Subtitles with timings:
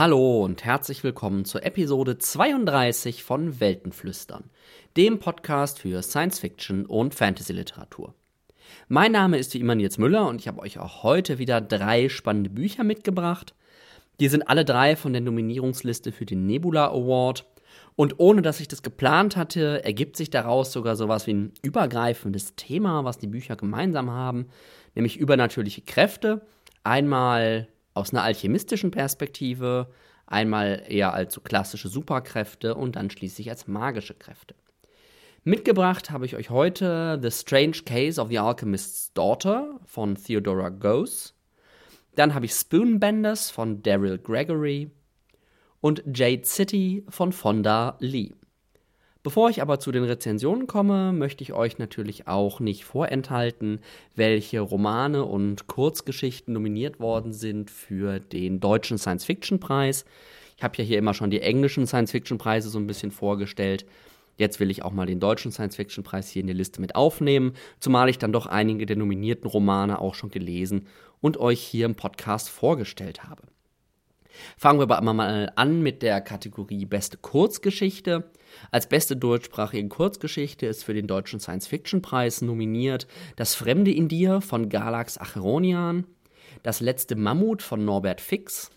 [0.00, 4.44] Hallo und herzlich willkommen zur Episode 32 von Weltenflüstern,
[4.96, 8.14] dem Podcast für Science Fiction und Fantasy Literatur.
[8.88, 12.08] Mein Name ist wie immer Nils Müller und ich habe euch auch heute wieder drei
[12.08, 13.54] spannende Bücher mitgebracht.
[14.20, 17.44] Die sind alle drei von der Nominierungsliste für den Nebula Award.
[17.94, 22.54] Und ohne dass ich das geplant hatte, ergibt sich daraus sogar sowas wie ein übergreifendes
[22.56, 24.46] Thema, was die Bücher gemeinsam haben,
[24.94, 26.40] nämlich übernatürliche Kräfte.
[26.84, 29.88] Einmal aus einer alchemistischen Perspektive,
[30.26, 34.54] einmal eher als so klassische Superkräfte und dann schließlich als magische Kräfte.
[35.42, 41.34] Mitgebracht habe ich euch heute The Strange Case of the Alchemist's Daughter von Theodora Goes.
[42.14, 44.90] Dann habe ich Spoonbenders von Daryl Gregory
[45.80, 48.32] und Jade City von Fonda Lee.
[49.22, 53.80] Bevor ich aber zu den Rezensionen komme, möchte ich euch natürlich auch nicht vorenthalten,
[54.16, 60.06] welche Romane und Kurzgeschichten nominiert worden sind für den deutschen Science-Fiction-Preis.
[60.56, 63.84] Ich habe ja hier immer schon die englischen Science-Fiction-Preise so ein bisschen vorgestellt.
[64.38, 68.08] Jetzt will ich auch mal den deutschen Science-Fiction-Preis hier in die Liste mit aufnehmen, zumal
[68.08, 70.86] ich dann doch einige der nominierten Romane auch schon gelesen
[71.20, 73.42] und euch hier im Podcast vorgestellt habe.
[74.56, 78.30] Fangen wir aber mal an mit der Kategorie Beste Kurzgeschichte.
[78.70, 83.06] Als beste deutschsprachige Kurzgeschichte ist für den Deutschen Science-Fiction-Preis nominiert
[83.36, 86.06] Das Fremde in dir von Galax Acheronian,
[86.62, 88.70] Das letzte Mammut von Norbert Fix,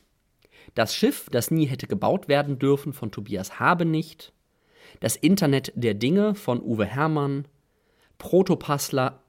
[0.76, 4.34] Das Schiff, das nie hätte gebaut werden dürfen von Tobias Habenicht,
[5.00, 7.48] Das Internet der Dinge von Uwe Herrmann,
[8.18, 9.20] Protoplasma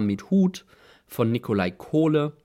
[0.00, 0.64] mit Hut
[1.06, 2.36] von Nikolai Kohle,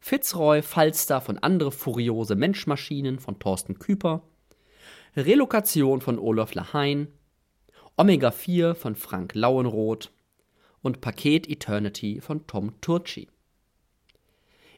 [0.00, 4.22] Fitzroy Falster von Andere furiose Menschmaschinen von Thorsten Küper,
[5.16, 7.08] Relokation von Olaf Lahain,
[7.96, 10.12] Omega 4 von Frank Lauenroth
[10.82, 13.28] und Paket Eternity von Tom Turci.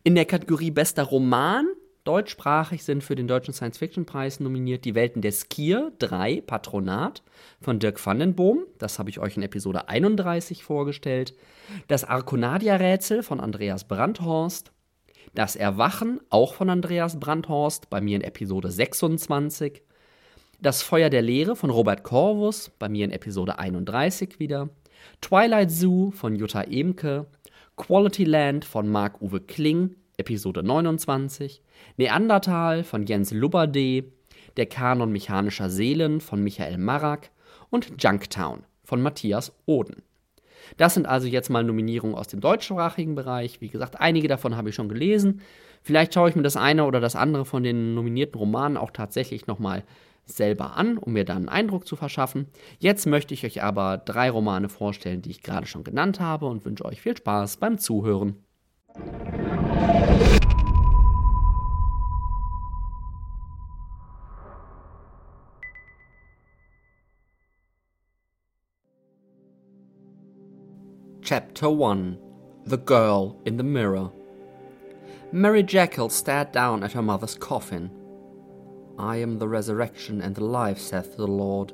[0.04, 1.66] In der Kategorie Bester Roman
[2.04, 7.24] deutschsprachig sind für den Deutschen Science-Fiction-Preis nominiert Die Welten der Skier 3 Patronat
[7.60, 11.34] von Dirk Vandenboom, das habe ich euch in Episode 31 vorgestellt,
[11.88, 14.70] Das Arkonadia-Rätsel von Andreas Brandhorst,
[15.34, 19.82] das Erwachen, auch von Andreas Brandhorst, bei mir in Episode 26.
[20.60, 24.68] Das Feuer der Lehre von Robert Corvus, bei mir in Episode 31 wieder.
[25.20, 27.26] Twilight Zoo von Jutta Emke.
[27.76, 31.62] Quality Land von Marc-Uwe Kling, Episode 29.
[31.96, 34.10] Neandertal von Jens Lubberdee.
[34.56, 37.30] Der Kanon mechanischer Seelen von Michael Marak.
[37.70, 40.02] Und Junktown von Matthias Oden.
[40.76, 43.60] Das sind also jetzt mal Nominierungen aus dem deutschsprachigen Bereich.
[43.60, 45.40] Wie gesagt, einige davon habe ich schon gelesen.
[45.82, 49.46] Vielleicht schaue ich mir das eine oder das andere von den nominierten Romanen auch tatsächlich
[49.46, 49.84] nochmal
[50.30, 52.48] selber an, um mir dann einen Eindruck zu verschaffen.
[52.78, 56.64] Jetzt möchte ich euch aber drei Romane vorstellen, die ich gerade schon genannt habe und
[56.64, 58.36] wünsche euch viel Spaß beim Zuhören.
[71.22, 72.16] Chapter 1
[72.64, 74.12] The Girl in the Mirror
[75.30, 77.90] Mary Jekyll stared down at her mother's coffin.
[78.98, 81.72] I am the resurrection and the life, saith the Lord.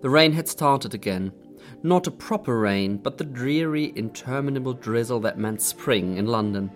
[0.00, 1.32] The rain had started again.
[1.82, 6.70] Not a proper rain, but the dreary, interminable drizzle that meant spring in London.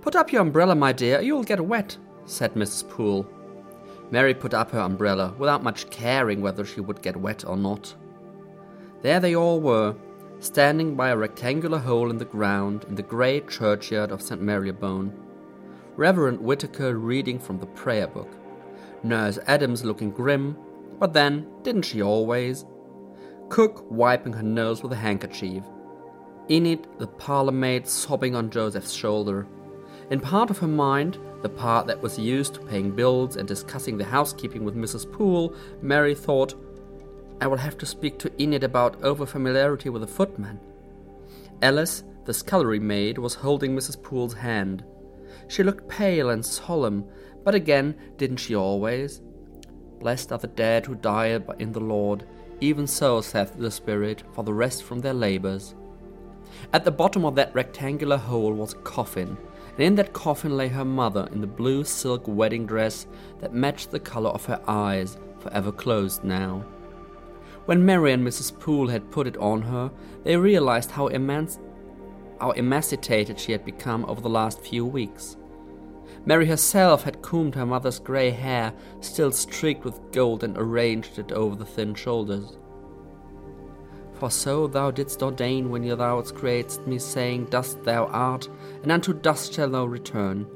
[0.00, 2.88] Put up your umbrella, my dear, you'll get wet, said Mrs.
[2.88, 3.26] Poole.
[4.10, 7.94] Mary put up her umbrella, without much caring whether she would get wet or not.
[9.02, 9.94] There they all were,
[10.40, 14.40] standing by a rectangular hole in the ground in the grey churchyard of St.
[14.40, 15.12] Marylebone.
[16.00, 18.34] Reverend Whitaker reading from the prayer book.
[19.02, 20.56] Nurse Adams looking grim,
[20.98, 22.64] but then, didn't she always?
[23.50, 25.62] Cook wiping her nose with a handkerchief.
[26.48, 29.46] Enid, the parlour maid, sobbing on Joseph's shoulder.
[30.10, 33.98] In part of her mind, the part that was used to paying bills and discussing
[33.98, 35.12] the housekeeping with Mrs.
[35.12, 36.54] Poole, Mary thought,
[37.42, 40.60] I will have to speak to Enid about overfamiliarity with the footman.
[41.60, 44.02] Alice, the scullery maid, was holding Mrs.
[44.02, 44.82] Poole's hand.
[45.50, 47.06] She looked pale and solemn,
[47.42, 49.20] but again, didn't she always?
[49.98, 52.24] Blessed are the dead who die in the Lord,
[52.60, 55.74] even so saith the Spirit, for the rest from their labours.
[56.72, 59.36] At the bottom of that rectangular hole was a coffin,
[59.72, 63.08] and in that coffin lay her mother in the blue silk wedding dress
[63.40, 66.64] that matched the colour of her eyes, forever closed now.
[67.64, 68.56] When Mary and Mrs.
[68.56, 69.90] Poole had put it on her,
[70.22, 71.58] they realized how, immense
[72.40, 75.36] how emaciated she had become over the last few weeks.
[76.26, 81.32] Mary herself had combed her mother's grey hair, still streaked with gold, and arranged it
[81.32, 82.58] over the thin shoulders.
[84.14, 88.48] For so thou didst ordain when thou createdst me, saying, Dust thou art,
[88.82, 90.46] and unto dust shalt thou return.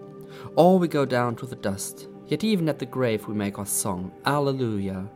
[0.55, 3.65] All we go down to the dust, yet even at the grave we make our
[3.65, 5.09] song, Alleluia.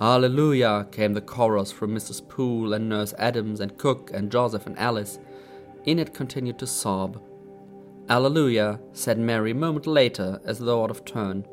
[0.00, 2.26] Alleluia, came the chorus from Mrs.
[2.28, 5.18] Poole and Nurse Adams and Cook and Joseph and Alice.
[5.86, 7.20] Enid continued to sob.
[8.08, 11.46] Alleluia, said Mary a moment later, as though out of turn.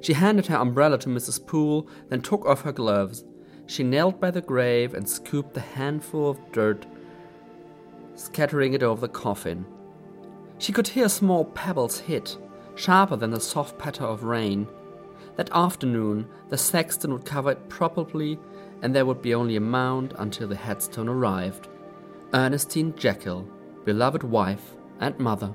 [0.00, 1.44] She handed her umbrella to Mrs.
[1.46, 3.24] Poole, then took off her gloves.
[3.66, 6.86] She knelt by the grave and scooped the handful of dirt,
[8.14, 9.64] scattering it over the coffin.
[10.58, 12.36] She could hear small pebbles hit,
[12.74, 14.66] sharper than the soft patter of rain.
[15.36, 18.38] That afternoon, the sexton would cover it properly,
[18.82, 21.68] and there would be only a mound until the headstone arrived.
[22.34, 23.48] Ernestine Jekyll,
[23.84, 25.52] beloved wife and mother.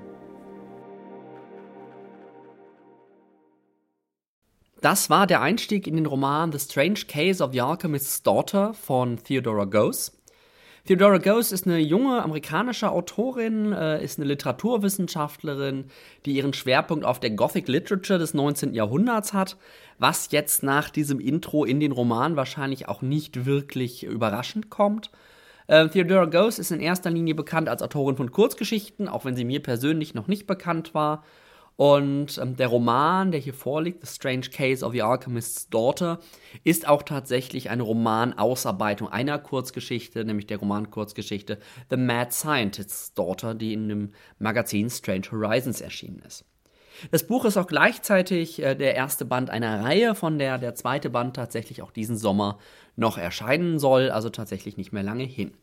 [4.82, 9.24] Das war der Einstieg in den Roman The Strange Case of the Alchemist's Daughter von
[9.24, 10.12] Theodora Goes.
[10.88, 15.86] Theodora Goes ist eine junge amerikanische Autorin, äh, ist eine Literaturwissenschaftlerin,
[16.26, 18.74] die ihren Schwerpunkt auf der Gothic Literature des 19.
[18.74, 19.56] Jahrhunderts hat,
[20.00, 25.12] was jetzt nach diesem Intro in den Roman wahrscheinlich auch nicht wirklich überraschend kommt.
[25.68, 29.46] Äh, Theodora Goes ist in erster Linie bekannt als Autorin von Kurzgeschichten, auch wenn sie
[29.46, 31.24] mir persönlich noch nicht bekannt war.
[31.82, 36.20] Und ähm, der Roman, der hier vorliegt, The Strange Case of the Alchemist's Daughter,
[36.64, 41.58] ist auch tatsächlich eine Romanausarbeitung einer Kurzgeschichte, nämlich der Romankurzgeschichte
[41.90, 46.46] The Mad Scientist's Daughter, die in dem Magazin Strange Horizons erschienen ist.
[47.10, 51.10] Das Buch ist auch gleichzeitig äh, der erste Band einer Reihe, von der der zweite
[51.10, 52.60] Band tatsächlich auch diesen Sommer
[52.96, 55.58] noch erscheinen soll, also tatsächlich nicht mehr lange hin.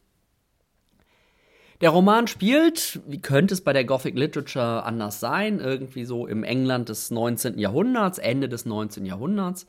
[1.81, 6.43] Der Roman spielt, wie könnte es bei der Gothic Literature anders sein, irgendwie so im
[6.43, 7.59] England des 19.
[7.59, 9.07] Jahrhunderts, Ende des 19.
[9.07, 9.67] Jahrhunderts.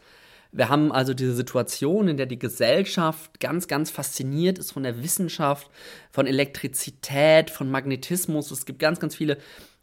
[0.52, 5.04] Wir haben also diese Situation, in der die Gesellschaft ganz, ganz fasziniert ist von der
[5.04, 5.70] Wissenschaft,
[6.10, 8.50] von Elektrizität, von Magnetismus.
[8.50, 9.38] Es gibt ganz, ganz viele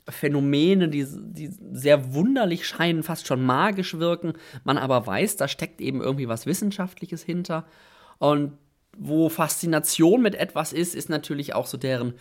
[0.09, 4.33] Phänomene, die, die sehr wunderlich scheinen, fast schon magisch wirken.
[4.65, 7.65] Man aber weiß, da steckt eben irgendwie was Wissenschaftliches hinter.
[8.19, 8.59] Und
[8.99, 12.15] wo Faszination mit etwas ist, ist natürlich auch so deren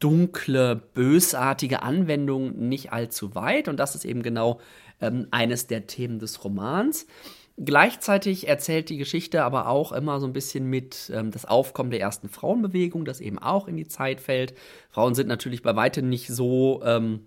[0.00, 3.68] dunkle, bösartige Anwendung nicht allzu weit.
[3.68, 4.60] Und das ist eben genau
[5.00, 7.06] ähm, eines der Themen des Romans.
[7.58, 12.00] Gleichzeitig erzählt die Geschichte aber auch immer so ein bisschen mit ähm, das Aufkommen der
[12.00, 14.54] ersten Frauenbewegung, das eben auch in die Zeit fällt.
[14.90, 17.26] Frauen sind natürlich bei weitem nicht so ähm,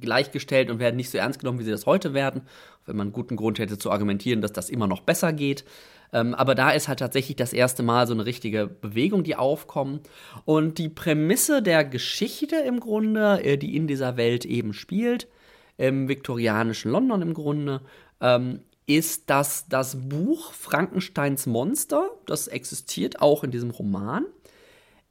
[0.00, 2.42] gleichgestellt und werden nicht so ernst genommen, wie sie das heute werden,
[2.86, 5.64] wenn man einen guten Grund hätte zu argumentieren, dass das immer noch besser geht.
[6.12, 10.08] Ähm, aber da ist halt tatsächlich das erste Mal so eine richtige Bewegung, die aufkommt.
[10.44, 15.28] Und die Prämisse der Geschichte im Grunde, äh, die in dieser Welt eben spielt,
[15.76, 17.82] im viktorianischen London im Grunde,
[18.20, 24.24] ähm, ist, dass das Buch Frankensteins Monster, das existiert auch in diesem Roman,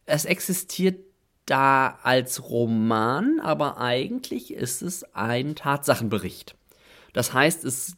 [0.06, 1.00] es existiert
[1.46, 6.56] da als Roman, aber eigentlich ist es ein Tatsachenbericht.
[7.14, 7.96] Das heißt, es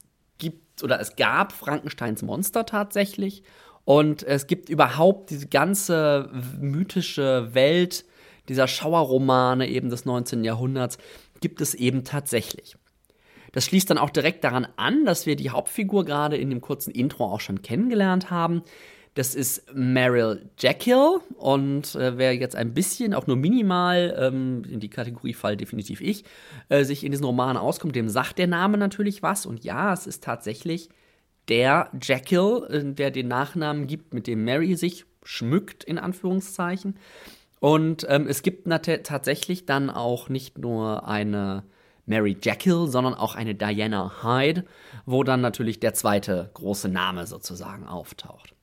[0.83, 3.43] oder es gab Frankensteins Monster tatsächlich.
[3.85, 6.29] Und es gibt überhaupt diese ganze
[6.59, 8.05] mythische Welt
[8.47, 10.43] dieser Schauerromane eben des 19.
[10.43, 10.97] Jahrhunderts,
[11.39, 12.75] gibt es eben tatsächlich.
[13.51, 16.91] Das schließt dann auch direkt daran an, dass wir die Hauptfigur gerade in dem kurzen
[16.91, 18.63] Intro auch schon kennengelernt haben.
[19.19, 24.79] Das ist Meryl Jekyll und äh, wer jetzt ein bisschen, auch nur minimal, ähm, in
[24.79, 26.23] die Kategorie Fall definitiv ich,
[26.69, 29.45] äh, sich in diesen Roman auskommt, dem sagt der Name natürlich was.
[29.45, 30.87] Und ja, es ist tatsächlich
[31.49, 36.95] der Jekyll, äh, der den Nachnamen gibt, mit dem Mary sich schmückt, in Anführungszeichen.
[37.59, 41.65] Und ähm, es gibt tatsächlich dann auch nicht nur eine
[42.05, 44.63] Mary Jekyll, sondern auch eine Diana Hyde,
[45.05, 48.55] wo dann natürlich der zweite große Name sozusagen auftaucht.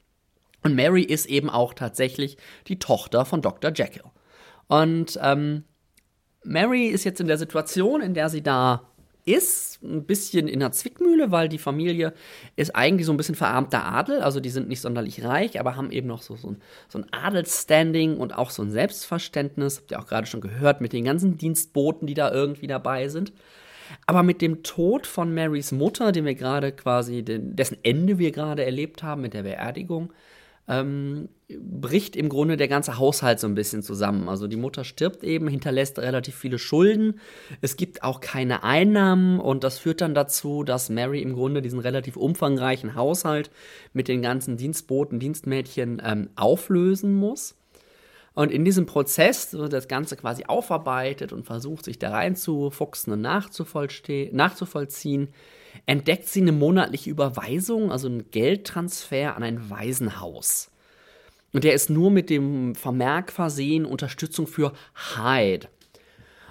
[0.66, 3.72] Und Mary ist eben auch tatsächlich die Tochter von Dr.
[3.72, 4.02] Jekyll.
[4.66, 5.62] Und ähm,
[6.42, 8.82] Mary ist jetzt in der Situation, in der sie da
[9.24, 12.14] ist, ein bisschen in der Zwickmühle, weil die Familie
[12.56, 15.92] ist eigentlich so ein bisschen verarmter Adel, also die sind nicht sonderlich reich, aber haben
[15.92, 16.56] eben noch so, so, ein,
[16.88, 20.92] so ein Adelsstanding und auch so ein Selbstverständnis, habt ihr auch gerade schon gehört, mit
[20.92, 23.32] den ganzen Dienstboten, die da irgendwie dabei sind.
[24.06, 28.64] Aber mit dem Tod von Marys Mutter, den wir gerade quasi, dessen Ende wir gerade
[28.64, 30.12] erlebt haben mit der Beerdigung,
[30.68, 34.28] ähm, bricht im Grunde der ganze Haushalt so ein bisschen zusammen.
[34.28, 37.20] Also die Mutter stirbt eben, hinterlässt relativ viele Schulden.
[37.60, 41.78] Es gibt auch keine Einnahmen und das führt dann dazu, dass Mary im Grunde diesen
[41.78, 43.50] relativ umfangreichen Haushalt
[43.92, 47.54] mit den ganzen Dienstboten, Dienstmädchen ähm, auflösen muss.
[48.34, 53.22] Und in diesem Prozess wird das Ganze quasi aufarbeitet und versucht, sich da reinzufuchsen und
[53.22, 55.28] nachzuvollziehen
[55.84, 60.70] entdeckt sie eine monatliche Überweisung, also einen Geldtransfer an ein Waisenhaus.
[61.52, 64.72] Und der ist nur mit dem Vermerk versehen, Unterstützung für
[65.16, 65.68] Hyde.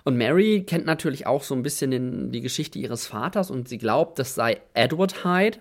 [0.04, 3.80] Und Mary kennt natürlich auch so ein bisschen den, die Geschichte ihres Vaters und sie
[3.80, 5.60] glaubt, das sei Edward Hyde,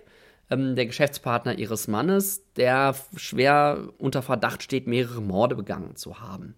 [0.49, 6.55] ähm, der Geschäftspartner ihres Mannes, der schwer unter Verdacht steht, mehrere Morde begangen zu haben.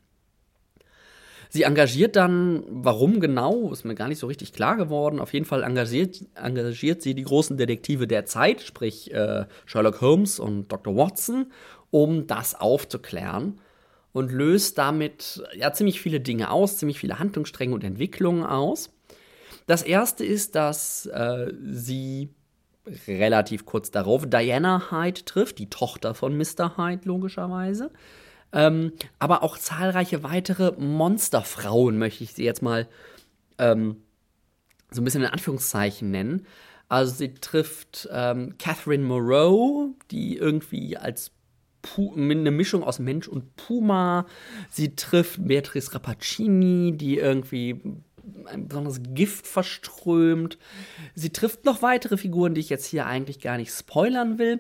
[1.50, 5.20] Sie engagiert dann, warum genau, ist mir gar nicht so richtig klar geworden.
[5.20, 10.39] Auf jeden Fall engagiert, engagiert sie die großen Detektive der Zeit, sprich äh, Sherlock Holmes
[10.39, 10.96] und Dr.
[10.96, 11.51] Watson,
[11.89, 13.60] um das aufzuklären
[14.13, 18.92] und löst damit ja ziemlich viele Dinge aus, ziemlich viele Handlungsstränge und Entwicklungen aus.
[19.68, 22.30] Das erste ist, dass äh, sie
[23.08, 26.77] relativ kurz darauf Diana Hyde trifft, die Tochter von Mr.
[26.77, 27.92] Hyde logischerweise.
[28.54, 32.88] Ähm, aber auch zahlreiche weitere Monsterfrauen möchte ich sie jetzt mal
[33.58, 33.98] ähm,
[34.92, 36.46] so ein bisschen in Anführungszeichen nennen.
[36.89, 41.32] Also sie trifft ähm, Catherine Moreau, die irgendwie als
[41.98, 44.25] eine Mischung aus Mensch und Puma.
[44.70, 47.82] Sie trifft Beatrice Rappaccini, die irgendwie
[48.46, 50.58] ein besonderes Gift verströmt.
[51.16, 54.60] Sie trifft noch weitere Figuren, die ich jetzt hier eigentlich gar nicht spoilern will.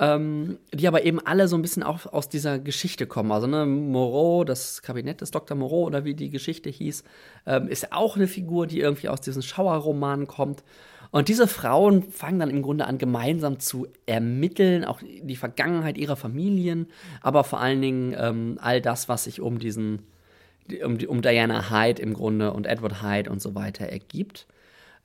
[0.00, 3.32] Ähm, die aber eben alle so ein bisschen auch aus dieser Geschichte kommen.
[3.32, 5.56] Also, ne, Moreau, das Kabinett des Dr.
[5.56, 7.02] Moreau oder wie die Geschichte hieß,
[7.46, 10.62] ähm, ist auch eine Figur, die irgendwie aus diesen Schauerromanen kommt.
[11.10, 16.16] Und diese Frauen fangen dann im Grunde an, gemeinsam zu ermitteln, auch die Vergangenheit ihrer
[16.16, 16.86] Familien,
[17.22, 20.02] aber vor allen Dingen ähm, all das, was sich um diesen,
[20.84, 24.46] um, um Diana Hyde im Grunde und Edward Hyde und so weiter ergibt.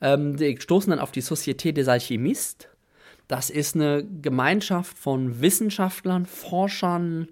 [0.00, 2.68] Ähm, die stoßen dann auf die Société des Alchimistes.
[3.28, 7.28] Das ist eine Gemeinschaft von Wissenschaftlern, Forschern,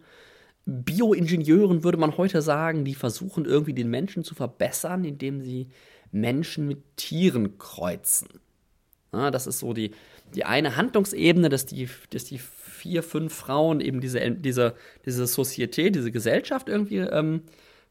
[0.65, 5.69] Bioingenieuren, würde man heute sagen, die versuchen irgendwie den Menschen zu verbessern, indem sie
[6.13, 8.29] Menschen mit Tieren kreuzen.
[9.13, 9.91] Ja, das ist so die,
[10.35, 15.91] die eine Handlungsebene, dass die, dass die vier, fünf Frauen eben diese, diese, diese Société,
[15.91, 17.43] diese Gesellschaft irgendwie ähm,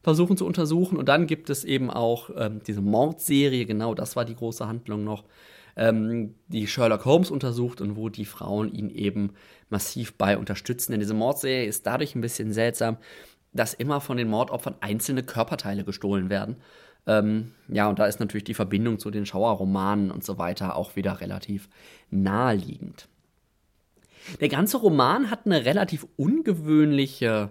[0.02, 0.96] versuchen zu untersuchen.
[0.96, 5.04] Und dann gibt es eben auch ähm, diese Mordserie, genau das war die große Handlung
[5.04, 5.24] noch,
[5.76, 9.32] ähm, die Sherlock Holmes untersucht und wo die Frauen ihn eben
[9.70, 10.92] massiv bei unterstützen.
[10.92, 12.98] Denn diese Mordserie ist dadurch ein bisschen seltsam,
[13.52, 16.56] dass immer von den Mordopfern einzelne Körperteile gestohlen werden.
[17.06, 20.96] Ähm, ja, und da ist natürlich die Verbindung zu den Schauerromanen und so weiter auch
[20.96, 21.68] wieder relativ
[22.10, 23.08] naheliegend.
[24.40, 27.50] Der ganze Roman hat eine relativ ungewöhnliche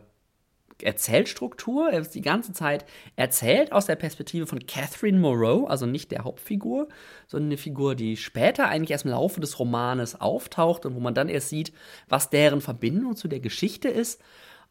[0.83, 1.89] Erzählstruktur.
[1.89, 2.85] Er ist die ganze Zeit
[3.15, 6.87] erzählt aus der Perspektive von Catherine Moreau, also nicht der Hauptfigur,
[7.27, 11.13] sondern eine Figur, die später eigentlich erst im Laufe des Romanes auftaucht und wo man
[11.13, 11.73] dann erst sieht,
[12.09, 14.21] was deren Verbindung zu der Geschichte ist.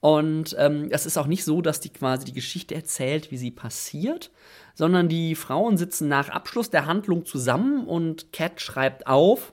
[0.00, 3.50] Und ähm, es ist auch nicht so, dass die quasi die Geschichte erzählt, wie sie
[3.50, 4.31] passiert,
[4.75, 9.52] sondern die Frauen sitzen nach Abschluss der Handlung zusammen und Cat schreibt auf,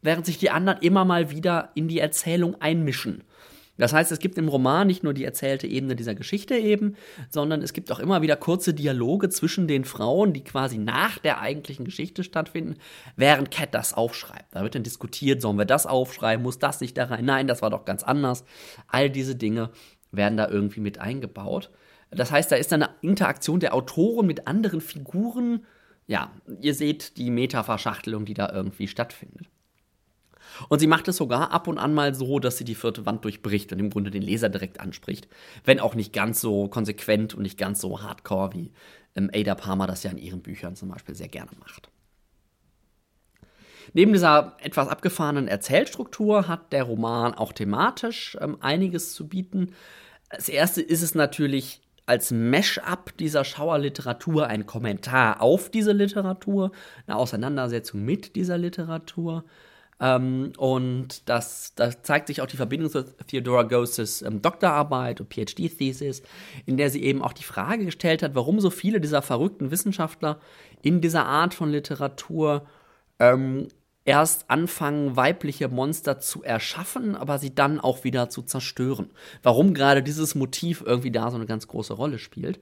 [0.00, 3.24] während sich die anderen immer mal wieder in die Erzählung einmischen.
[3.80, 6.96] Das heißt, es gibt im Roman nicht nur die erzählte Ebene dieser Geschichte eben,
[7.30, 11.40] sondern es gibt auch immer wieder kurze Dialoge zwischen den Frauen, die quasi nach der
[11.40, 12.76] eigentlichen Geschichte stattfinden,
[13.16, 14.54] während Cat das aufschreibt.
[14.54, 17.24] Da wird dann diskutiert, sollen wir das aufschreiben, muss das nicht da rein?
[17.24, 18.44] Nein, das war doch ganz anders.
[18.86, 19.70] All diese Dinge
[20.12, 21.70] werden da irgendwie mit eingebaut.
[22.10, 25.64] Das heißt, da ist eine Interaktion der Autoren mit anderen Figuren.
[26.06, 29.48] Ja, ihr seht die Metaverschachtelung, die da irgendwie stattfindet.
[30.68, 33.24] Und sie macht es sogar ab und an mal so, dass sie die vierte Wand
[33.24, 35.28] durchbricht und im Grunde den Leser direkt anspricht.
[35.64, 38.72] Wenn auch nicht ganz so konsequent und nicht ganz so hardcore, wie
[39.16, 41.90] ähm, Ada Palmer das ja in ihren Büchern zum Beispiel sehr gerne macht.
[43.92, 49.72] Neben dieser etwas abgefahrenen Erzählstruktur hat der Roman auch thematisch ähm, einiges zu bieten.
[50.28, 56.72] Als erste ist es natürlich als Mesh-up dieser Schauerliteratur ein Kommentar auf diese Literatur,
[57.06, 59.44] eine Auseinandersetzung mit dieser Literatur.
[60.00, 65.32] Ähm, und das, das zeigt sich auch die Verbindung zu Theodora Ghostes ähm, Doktorarbeit und
[65.32, 66.22] PhD-Thesis,
[66.64, 70.40] in der sie eben auch die Frage gestellt hat, warum so viele dieser verrückten Wissenschaftler
[70.82, 72.66] in dieser Art von Literatur
[73.18, 73.68] ähm,
[74.06, 79.10] erst anfangen, weibliche Monster zu erschaffen, aber sie dann auch wieder zu zerstören.
[79.42, 82.58] Warum gerade dieses Motiv irgendwie da so eine ganz große Rolle spielt.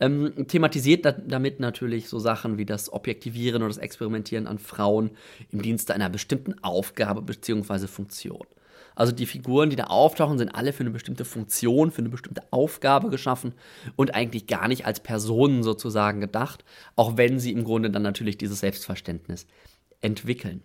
[0.00, 5.10] Ähm, thematisiert da, damit natürlich so Sachen wie das Objektivieren oder das Experimentieren an Frauen
[5.50, 7.88] im Dienste einer bestimmten Aufgabe bzw.
[7.88, 8.46] Funktion.
[8.94, 12.42] Also die Figuren, die da auftauchen, sind alle für eine bestimmte Funktion, für eine bestimmte
[12.50, 13.54] Aufgabe geschaffen
[13.94, 16.64] und eigentlich gar nicht als Personen sozusagen gedacht,
[16.96, 19.46] auch wenn sie im Grunde dann natürlich dieses Selbstverständnis
[20.00, 20.62] entwickeln.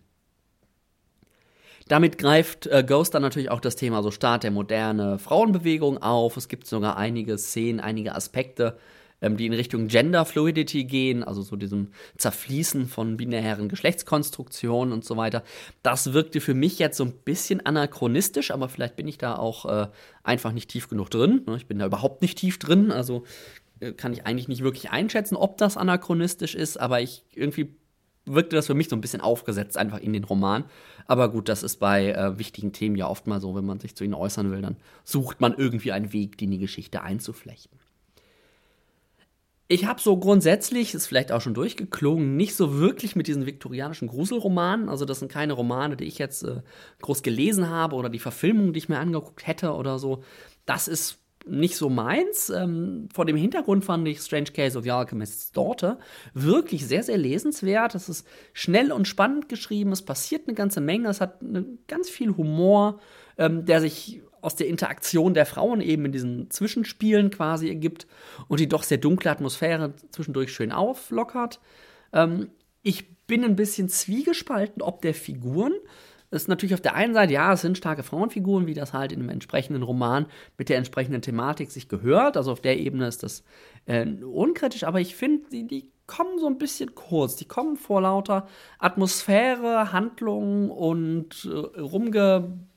[1.87, 6.35] Damit greift äh, Ghost dann natürlich auch das Thema so Start der moderne Frauenbewegung auf.
[6.35, 8.77] Es gibt sogar einige Szenen, einige Aspekte,
[9.23, 11.87] ähm, die in Richtung Gender Fluidity gehen, also so diesem
[12.17, 15.43] Zerfließen von binären Geschlechtskonstruktionen und so weiter.
[15.81, 19.65] Das wirkte für mich jetzt so ein bisschen anachronistisch, aber vielleicht bin ich da auch
[19.65, 19.87] äh,
[20.23, 21.41] einfach nicht tief genug drin.
[21.47, 21.55] Ne?
[21.55, 23.23] Ich bin da überhaupt nicht tief drin, also
[23.79, 27.73] äh, kann ich eigentlich nicht wirklich einschätzen, ob das anachronistisch ist, aber ich irgendwie
[28.25, 30.65] wirkte das für mich so ein bisschen aufgesetzt einfach in den Roman.
[31.07, 33.95] Aber gut, das ist bei äh, wichtigen Themen ja oft mal so, wenn man sich
[33.95, 37.79] zu ihnen äußern will, dann sucht man irgendwie einen Weg, die in die Geschichte einzuflechten.
[39.73, 44.07] Ich habe so grundsätzlich, ist vielleicht auch schon durchgeklungen, nicht so wirklich mit diesen viktorianischen
[44.07, 44.87] Gruselromanen.
[44.87, 46.61] Also das sind keine Romane, die ich jetzt äh,
[47.01, 50.23] groß gelesen habe oder die Verfilmung, die ich mir angeguckt hätte oder so.
[50.67, 52.51] Das ist nicht so meins.
[52.51, 55.97] Ähm, vor dem Hintergrund fand ich Strange Case of the Alchemist's Daughter
[56.35, 57.95] wirklich sehr, sehr lesenswert.
[57.95, 62.11] Es ist schnell und spannend geschrieben, es passiert eine ganze Menge, es hat eine, ganz
[62.11, 62.99] viel Humor,
[63.39, 68.07] ähm, der sich aus der Interaktion der Frauen eben in diesen Zwischenspielen quasi ergibt
[68.47, 71.59] und die doch sehr dunkle Atmosphäre zwischendurch schön auflockert.
[72.11, 72.49] Ähm,
[72.81, 75.73] ich bin ein bisschen zwiegespalten, ob der Figuren
[76.33, 79.19] ist natürlich auf der einen Seite, ja, es sind starke Frauenfiguren, wie das halt in
[79.19, 80.25] einem entsprechenden Roman
[80.57, 82.37] mit der entsprechenden Thematik sich gehört.
[82.37, 83.43] Also auf der Ebene ist das
[83.85, 87.35] äh, unkritisch, aber ich finde, die, die kommen so ein bisschen kurz.
[87.35, 88.47] Die kommen vor lauter
[88.79, 91.79] Atmosphäre, Handlungen und äh,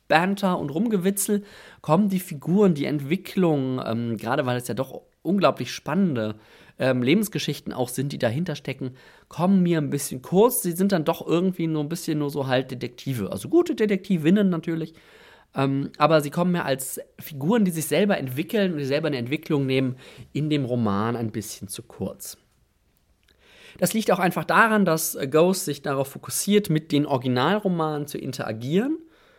[0.06, 1.42] Rumgebanter und Rumgewitzel,
[1.82, 6.36] kommen die Figuren, die Entwicklung, ähm, gerade weil es ja doch unglaublich spannende
[6.78, 8.92] ähm, Lebensgeschichten auch sind, die dahinter stecken,
[9.28, 10.62] kommen mir ein bisschen kurz.
[10.62, 13.32] Sie sind dann doch irgendwie nur ein bisschen nur so halt Detektive.
[13.32, 14.94] Also gute Detektivinnen natürlich.
[15.54, 19.16] Ähm, aber sie kommen mir als Figuren, die sich selber entwickeln und die selber eine
[19.16, 19.96] Entwicklung nehmen,
[20.32, 22.36] in dem Roman ein bisschen zu kurz.
[23.78, 28.98] Das liegt auch einfach daran, dass Ghost sich darauf fokussiert, mit den Originalromanen zu interagieren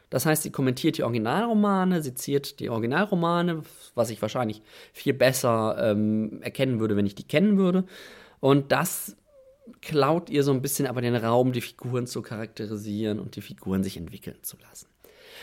[0.10, 3.64] das heißt, sie kommentiert die Originalromane, sie ziert die Originalromane,
[3.96, 4.62] was ich wahrscheinlich
[4.94, 7.86] viel besser ähm, erkennen würde, wenn ich die kennen würde.
[8.40, 9.18] Und das
[9.82, 13.84] klaut ihr so ein bisschen aber den Raum, die Figuren zu charakterisieren und die Figuren
[13.84, 14.88] sich entwickeln zu lassen.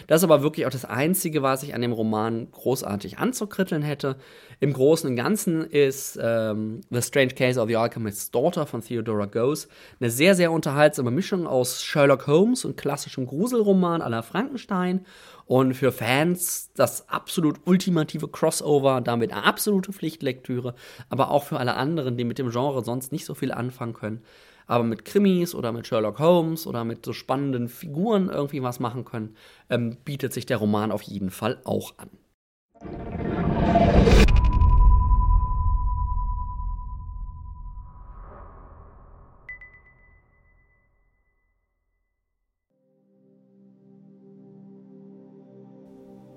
[0.07, 4.17] Das ist aber wirklich auch das Einzige, was ich an dem Roman großartig anzukritteln hätte.
[4.61, 9.27] Im Großen und Ganzen ist ähm, The Strange Case of the Alchemist's Daughter von Theodora
[9.27, 9.69] Goes
[10.01, 15.05] eine sehr, sehr unterhaltsame Mischung aus Sherlock Holmes und klassischem Gruselroman la Frankenstein.
[15.47, 20.75] Und für Fans das absolut ultimative Crossover, damit eine absolute Pflichtlektüre,
[21.11, 24.23] aber auch für alle anderen, die mit dem Genre sonst nicht so viel anfangen können
[24.67, 29.05] aber mit Krimis oder mit Sherlock Holmes oder mit so spannenden Figuren irgendwie was machen
[29.05, 29.37] können,
[29.71, 32.11] ähm, bietet sich der Roman auf jeden Fall auch an.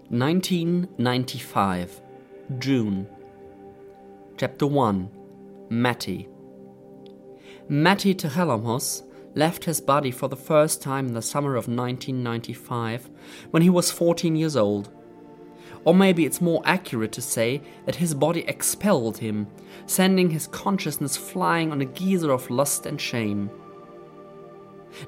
[0.10, 2.02] Nineteen ninety five,
[2.62, 3.06] June.
[4.38, 5.10] Chapter One,
[5.70, 6.30] Matty.
[7.70, 9.04] Matty Tehelamos
[9.36, 13.10] left his body for the first time in the summer of 1995
[13.52, 14.90] when he was 14 years old.
[15.84, 19.48] Or maybe it's more accurate to say that his body expelled him,
[19.86, 23.52] sending his consciousness flying on a geyser of lust and shame.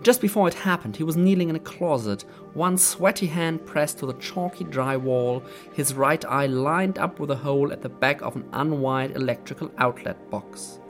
[0.04, 4.06] Just before it happened, he was kneeling in a closet, one sweaty hand pressed to
[4.06, 5.42] the chalky dry wall,
[5.74, 9.72] his right eye lined up with a hole at the back of an unwired electrical
[9.78, 10.82] outlet box.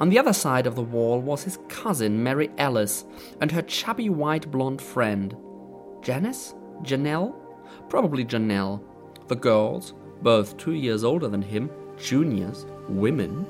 [0.00, 3.04] On the other side of the wall was his cousin Mary Alice
[3.40, 5.36] and her chubby white blonde friend.
[6.02, 6.54] Janice?
[6.82, 7.34] Janelle?
[7.88, 8.82] Probably Janelle.
[9.28, 13.46] The girls, both two years older than him, juniors, women,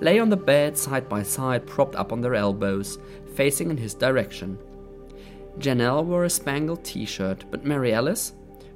[0.00, 2.98] lay on the bed side by side, propped up on their elbows,
[3.34, 4.58] facing in his direction.
[5.58, 8.32] Janelle wore a spangled t shirt, but Mary Alice,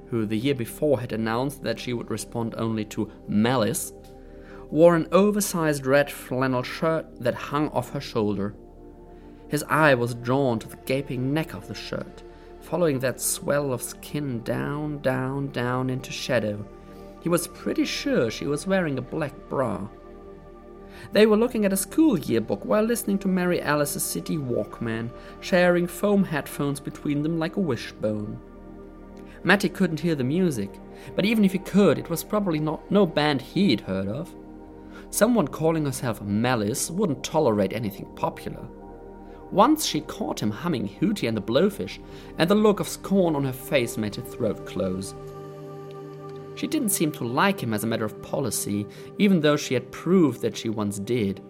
[0.09, 3.93] who the year before had announced that she would respond only to Malice,
[4.71, 8.55] wore an oversized red flannel shirt that hung off her shoulder.
[9.49, 12.23] His eye was drawn to the gaping neck of the shirt,
[12.61, 16.67] following that swell of skin down, down, down into shadow.
[17.23, 19.89] He was pretty sure she was wearing a black bra.
[21.13, 25.87] They were looking at a school yearbook while listening to Mary Alice's City Walkman, sharing
[25.87, 28.41] foam headphones between them like a wishbone.
[29.45, 30.71] Matty couldn't hear the music,
[31.15, 34.35] but even if he could, it was probably not no band he'd heard of.
[35.17, 38.69] Someone calling herself Malice wouldn't tolerate anything popular.
[39.51, 42.01] Once she caught him humming Hootie and the Blowfish,
[42.37, 45.15] and the look of scorn on her face made her throat close.
[46.55, 49.91] She didn't seem to like him as a matter of policy, even though she had
[49.91, 51.43] proved that she once did.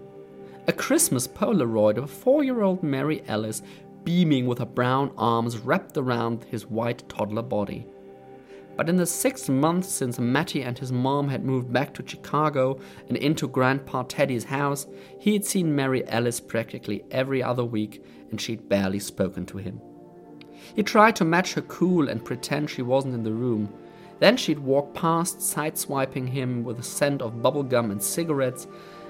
[0.68, 3.62] A Christmas Polaroid of a four year old Mary Ellis
[4.04, 7.84] beaming with her brown arms wrapped around his white toddler body.
[8.76, 12.78] But in the six months since Matty and his mom had moved back to Chicago
[13.08, 14.86] and into Grandpa Teddy's house,
[15.18, 19.80] he had seen Mary Alice practically every other week and she'd barely spoken to him.
[20.74, 23.72] He tried to match her cool and pretend she wasn't in the room.
[24.18, 28.66] Then she'd walk past, sideswiping him with a scent of bubblegum and cigarettes,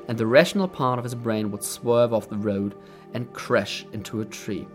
[0.09, 2.75] and the rational part of his brain would swerve off the road
[3.15, 4.67] and crash into a tree.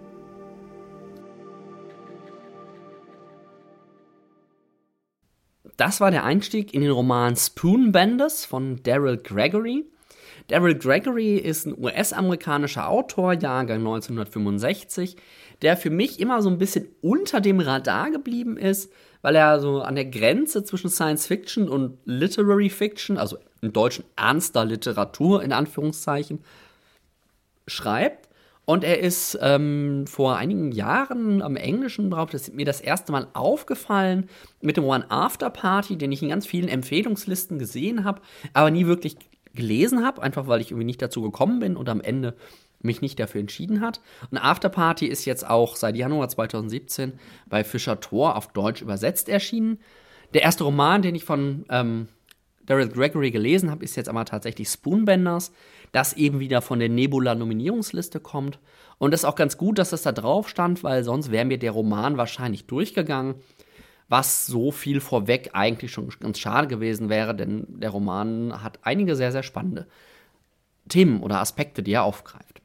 [5.81, 9.83] Das war der Einstieg in den Roman Spoonbenders von Daryl Gregory.
[10.47, 15.17] Daryl Gregory ist ein US-amerikanischer Autor, Jahrgang 1965,
[15.63, 19.81] der für mich immer so ein bisschen unter dem Radar geblieben ist, weil er so
[19.81, 25.51] an der Grenze zwischen Science Fiction und Literary Fiction, also im Deutschen ernster Literatur in
[25.51, 26.43] Anführungszeichen,
[27.65, 28.29] schreibt.
[28.65, 33.11] Und er ist ähm, vor einigen Jahren am Englischen drauf, das ist mir das erste
[33.11, 34.29] Mal aufgefallen
[34.61, 38.21] mit dem One After Party, den ich in ganz vielen Empfehlungslisten gesehen habe,
[38.53, 39.17] aber nie wirklich
[39.53, 42.35] gelesen habe, einfach weil ich irgendwie nicht dazu gekommen bin und am Ende
[42.83, 44.01] mich nicht dafür entschieden hat.
[44.29, 47.13] Und Afterparty ist jetzt auch seit Januar 2017
[47.47, 49.79] bei Fischer Tor auf Deutsch übersetzt erschienen.
[50.33, 52.07] Der erste Roman, den ich von ähm,
[52.65, 55.51] Daryl Gregory gelesen habe, ist jetzt aber tatsächlich Spoonbenders,
[55.91, 58.59] das eben wieder von der Nebula-Nominierungsliste kommt.
[58.97, 61.57] Und das ist auch ganz gut, dass das da drauf stand, weil sonst wäre mir
[61.57, 63.35] der Roman wahrscheinlich durchgegangen,
[64.07, 69.15] was so viel vorweg eigentlich schon ganz schade gewesen wäre, denn der Roman hat einige
[69.15, 69.87] sehr, sehr spannende
[70.89, 72.61] Themen oder Aspekte, die er aufgreift.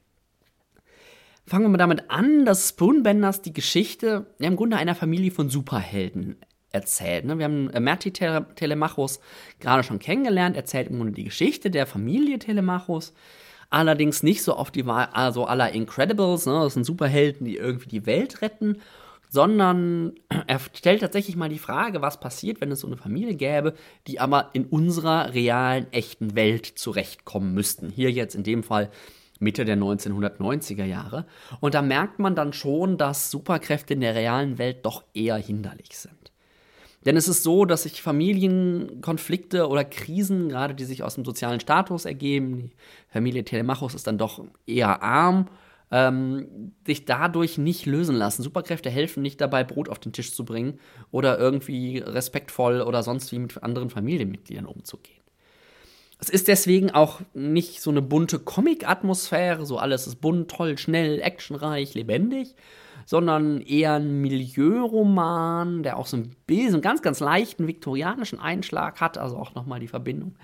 [1.46, 5.48] Fangen wir mal damit an, dass Spoonbenders die Geschichte ja, im Grunde einer Familie von
[5.48, 6.36] Superhelden
[6.76, 7.24] erzählt.
[7.24, 7.38] Ne?
[7.38, 9.20] Wir haben äh, Merti Telemachos
[9.58, 13.14] gerade schon kennengelernt, erzählt im Grunde die Geschichte der Familie Telemachos.
[13.70, 16.52] Allerdings nicht so auf die Wahl, also aller Incredibles, ne?
[16.52, 18.80] das sind Superhelden, die irgendwie die Welt retten,
[19.28, 20.12] sondern
[20.46, 23.74] er stellt tatsächlich mal die Frage, was passiert, wenn es so eine Familie gäbe,
[24.06, 27.90] die aber in unserer realen, echten Welt zurechtkommen müssten.
[27.90, 28.90] Hier jetzt in dem Fall
[29.38, 31.26] Mitte der 1990er Jahre.
[31.60, 35.96] Und da merkt man dann schon, dass Superkräfte in der realen Welt doch eher hinderlich
[35.98, 36.15] sind.
[37.06, 41.60] Denn es ist so, dass sich Familienkonflikte oder Krisen, gerade die sich aus dem sozialen
[41.60, 42.70] Status ergeben, die
[43.08, 45.48] Familie Telemachos ist dann doch eher arm,
[45.92, 48.42] ähm, sich dadurch nicht lösen lassen.
[48.42, 50.80] Superkräfte helfen nicht dabei, Brot auf den Tisch zu bringen
[51.12, 55.22] oder irgendwie respektvoll oder sonst wie mit anderen Familienmitgliedern umzugehen.
[56.18, 61.20] Es ist deswegen auch nicht so eine bunte Comic-Atmosphäre, so alles ist bunt, toll, schnell,
[61.20, 62.56] actionreich, lebendig,
[63.06, 69.00] sondern eher ein Milieuroman, der auch so ein bisschen, einen ganz, ganz leichten viktorianischen Einschlag
[69.00, 70.34] hat, also auch nochmal die Verbindung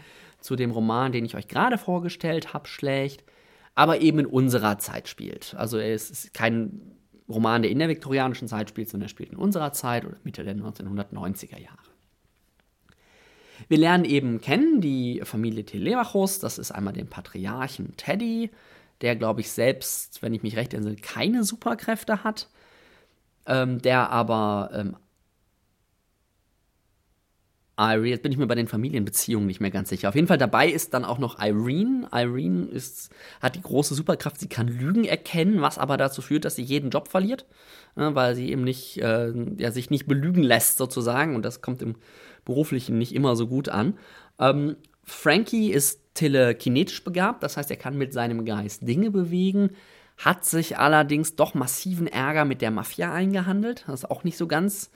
[0.40, 3.24] zu dem Roman, den ich euch gerade vorgestellt habe, schlägt,
[3.74, 5.54] aber eben in unserer Zeit spielt.
[5.58, 6.80] Also es ist kein
[7.28, 10.44] Roman, der in der viktorianischen Zeit spielt, sondern er spielt in unserer Zeit oder Mitte
[10.44, 11.78] der 1990er Jahre.
[13.68, 18.50] Wir lernen eben kennen die Familie Telemachos, das ist einmal den Patriarchen Teddy,
[19.00, 22.48] der, glaube ich, selbst, wenn ich mich recht erinnere, keine Superkräfte hat,
[23.46, 24.96] ähm, der aber ähm,
[27.78, 30.08] Irene, jetzt bin ich mir bei den Familienbeziehungen nicht mehr ganz sicher.
[30.08, 32.06] Auf jeden Fall dabei ist dann auch noch Irene.
[32.12, 36.56] Irene ist, hat die große Superkraft, sie kann Lügen erkennen, was aber dazu führt, dass
[36.56, 37.46] sie jeden Job verliert,
[37.96, 41.82] äh, weil sie eben nicht, äh, ja, sich nicht belügen lässt sozusagen und das kommt
[41.82, 41.96] im
[42.44, 43.98] Beruflichen nicht immer so gut an.
[44.38, 49.70] Ähm, Frankie ist telekinetisch begabt, das heißt, er kann mit seinem Geist Dinge bewegen,
[50.18, 54.90] hat sich allerdings doch massiven Ärger mit der Mafia eingehandelt, was auch nicht so ganz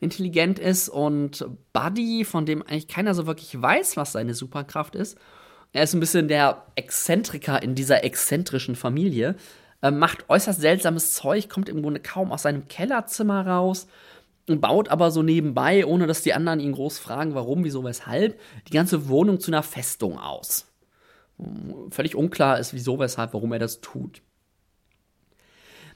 [0.00, 5.16] intelligent ist und Buddy, von dem eigentlich keiner so wirklich weiß, was seine Superkraft ist.
[5.72, 9.36] Er ist ein bisschen der Exzentriker in dieser exzentrischen Familie,
[9.82, 13.86] äh, macht äußerst seltsames Zeug, kommt im Grunde kaum aus seinem Kellerzimmer raus
[14.46, 18.72] baut aber so nebenbei, ohne dass die anderen ihn groß fragen, warum, wieso, weshalb, die
[18.72, 20.66] ganze Wohnung zu einer Festung aus.
[21.90, 24.22] Völlig unklar ist, wieso, weshalb, warum er das tut.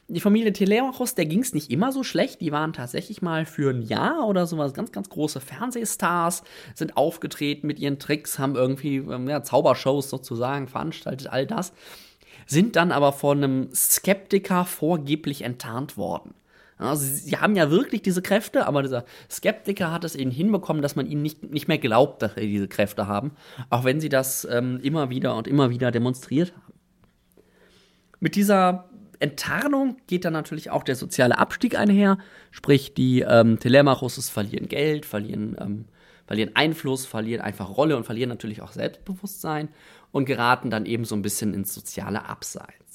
[0.08, 2.40] Die Familie Telemachos, der ging es nicht immer so schlecht.
[2.40, 6.42] Die waren tatsächlich mal für ein Jahr oder sowas ganz, ganz große Fernsehstars,
[6.74, 11.72] sind aufgetreten mit ihren Tricks, haben irgendwie ähm, ja, Zaubershows sozusagen veranstaltet, all das.
[12.46, 16.34] Sind dann aber von einem Skeptiker vorgeblich enttarnt worden.
[16.80, 20.96] Also sie, haben ja wirklich diese Kräfte, aber dieser Skeptiker hat es ihnen hinbekommen, dass
[20.96, 23.32] man ihnen nicht, nicht mehr glaubt, dass sie diese Kräfte haben,
[23.68, 26.72] auch wenn sie das ähm, immer wieder und immer wieder demonstriert haben.
[28.18, 28.88] Mit dieser
[29.18, 32.18] Enttarnung geht dann natürlich auch der soziale Abstieg einher,
[32.50, 35.84] sprich die ähm, Telemachos verlieren Geld, verlieren, ähm,
[36.26, 39.68] verlieren Einfluss, verlieren einfach Rolle und verlieren natürlich auch Selbstbewusstsein
[40.10, 42.89] und geraten dann eben so ein bisschen ins soziale Abseits.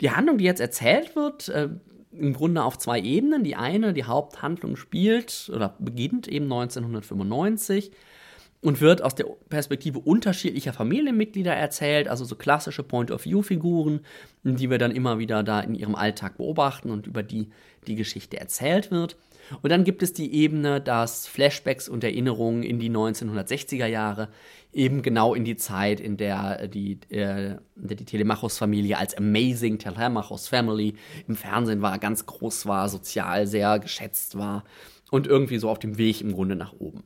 [0.00, 1.68] Die Handlung, die jetzt erzählt wird, äh,
[2.12, 3.44] im Grunde auf zwei Ebenen.
[3.44, 7.92] Die eine, die Haupthandlung spielt oder beginnt eben 1995
[8.62, 14.00] und wird aus der Perspektive unterschiedlicher Familienmitglieder erzählt, also so klassische Point-of-View-Figuren,
[14.44, 17.50] die wir dann immer wieder da in ihrem Alltag beobachten und über die
[17.86, 19.16] die Geschichte erzählt wird.
[19.62, 24.28] Und dann gibt es die Ebene, dass Flashbacks und Erinnerungen in die 1960er Jahre
[24.72, 30.94] eben genau in die Zeit, in der die, äh, die Telemachos-Familie als Amazing Telemachos Family
[31.26, 34.64] im Fernsehen war, ganz groß war, sozial sehr geschätzt war
[35.10, 37.04] und irgendwie so auf dem Weg im Grunde nach oben.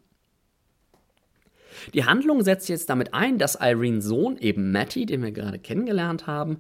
[1.95, 6.27] Die Handlung setzt jetzt damit ein, dass Irenes Sohn, eben Matty, den wir gerade kennengelernt
[6.27, 6.59] haben,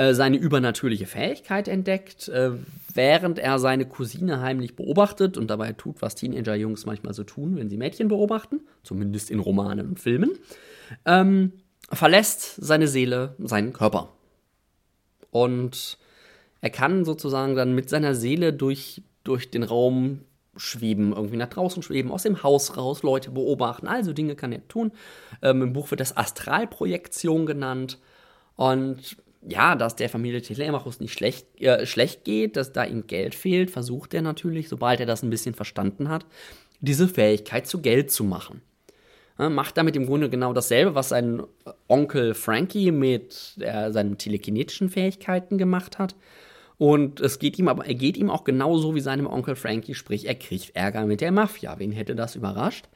[0.00, 2.52] äh, seine übernatürliche Fähigkeit entdeckt, äh,
[2.94, 7.68] während er seine Cousine heimlich beobachtet und dabei tut, was Teenager-Jungs manchmal so tun, wenn
[7.68, 10.38] sie Mädchen beobachten, zumindest in Romanen und Filmen,
[11.04, 11.52] ähm,
[11.92, 14.08] verlässt seine Seele seinen Körper.
[15.30, 15.98] Und
[16.62, 20.20] er kann sozusagen dann mit seiner Seele durch, durch den Raum
[20.56, 24.66] schweben, irgendwie nach draußen schweben, aus dem Haus raus, Leute beobachten, also Dinge kann er
[24.66, 24.92] tun.
[25.42, 27.98] Ähm, Im Buch wird das Astralprojektion genannt.
[28.56, 33.34] Und ja, dass der Familie Telemachus nicht schlecht, äh, schlecht geht, dass da ihm Geld
[33.34, 36.26] fehlt, versucht er natürlich, sobald er das ein bisschen verstanden hat,
[36.80, 38.60] diese Fähigkeit zu Geld zu machen.
[39.38, 41.42] Ja, macht damit im Grunde genau dasselbe, was sein
[41.88, 46.14] Onkel Frankie mit äh, seinen telekinetischen Fähigkeiten gemacht hat.
[46.76, 50.26] Und es geht ihm aber, er geht ihm auch genauso wie seinem Onkel Frankie, sprich,
[50.26, 51.78] er kriegt Ärger mit der Mafia.
[51.78, 52.88] Wen hätte das überrascht?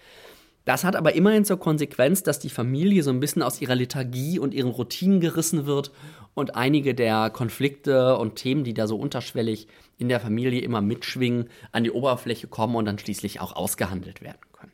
[0.64, 4.38] Das hat aber immerhin zur Konsequenz, dass die Familie so ein bisschen aus ihrer Lethargie
[4.38, 5.90] und ihren Routinen gerissen wird
[6.34, 9.68] und einige der Konflikte und Themen, die da so unterschwellig
[9.98, 14.40] in der Familie immer mitschwingen, an die Oberfläche kommen und dann schließlich auch ausgehandelt werden
[14.52, 14.72] können.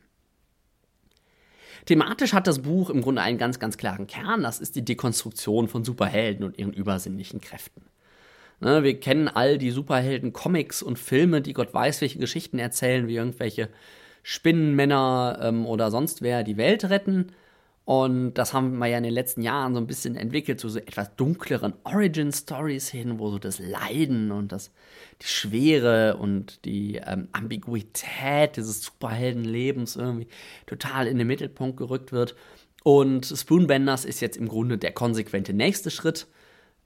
[1.87, 4.42] Thematisch hat das Buch im Grunde einen ganz, ganz klaren Kern.
[4.42, 7.83] Das ist die Dekonstruktion von Superhelden und ihren übersinnlichen Kräften.
[8.61, 13.16] Ne, wir kennen all die Superhelden-Comics und Filme, die Gott weiß, welche Geschichten erzählen, wie
[13.16, 13.70] irgendwelche
[14.23, 17.33] Spinnenmänner ähm, oder sonst wer die Welt retten.
[17.90, 20.79] Und das haben wir ja in den letzten Jahren so ein bisschen entwickelt, zu so,
[20.79, 24.70] etwas dunkleren Origin-Stories hin, wo so das Leiden und das,
[25.20, 30.29] die Schwere und die ähm, Ambiguität dieses Superheldenlebens irgendwie
[30.66, 32.37] total in den Mittelpunkt gerückt wird.
[32.85, 36.29] Und Spoonbenders ist jetzt im Grunde der konsequente nächste Schritt,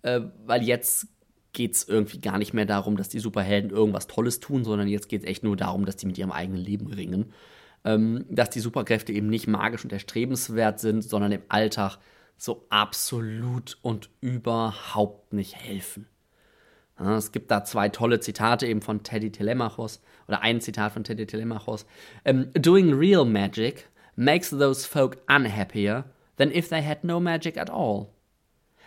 [0.01, 1.09] äh, weil jetzt
[1.53, 5.11] geht es irgendwie gar nicht mehr darum, dass die Superhelden irgendwas Tolles tun, sondern jetzt
[5.11, 7.35] geht es echt nur darum, dass die mit ihrem eigenen Leben ringen.
[7.85, 11.99] Ähm, dass die Superkräfte eben nicht magisch und erstrebenswert sind, sondern im Alltag
[12.37, 16.07] so absolut und überhaupt nicht helfen.
[16.99, 21.05] Ja, es gibt da zwei tolle Zitate eben von Teddy Telemachos oder ein Zitat von
[21.05, 21.85] Teddy Telemachos.
[22.25, 26.05] Um, ähm, Doing real magic makes those folk unhappier
[26.37, 28.11] than if they had no magic at all.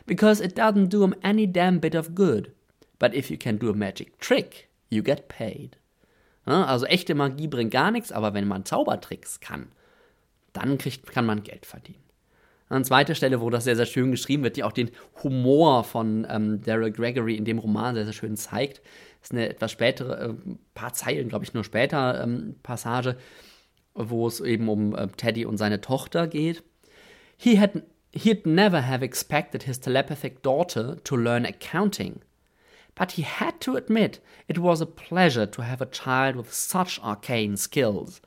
[0.06, 2.54] Because it doesn't do them any damn bit of good.
[2.98, 5.76] But if you can do a magic trick, you get paid.
[6.54, 9.68] Also echte Magie bringt gar nichts, aber wenn man Zaubertricks kann,
[10.54, 12.04] dann kriegt, kann man Geld verdienen.
[12.70, 14.92] An zweiter Stelle, wo das sehr, sehr schön geschrieben wird, die auch den
[15.24, 18.82] Humor von ähm, Daryl Gregory in dem Roman sehr, sehr schön zeigt.
[19.22, 20.34] Ist eine etwas spätere, äh,
[20.74, 23.16] paar Zeilen, glaube ich, nur später ähm, Passage,
[23.94, 26.62] wo es eben um äh, Teddy und seine Tochter geht.
[27.38, 27.84] He had,
[28.14, 32.20] he'd never have expected his telepathic daughter to learn accounting
[32.98, 37.00] but he had to admit it was a pleasure to have a child with such
[37.02, 38.22] arcane skills.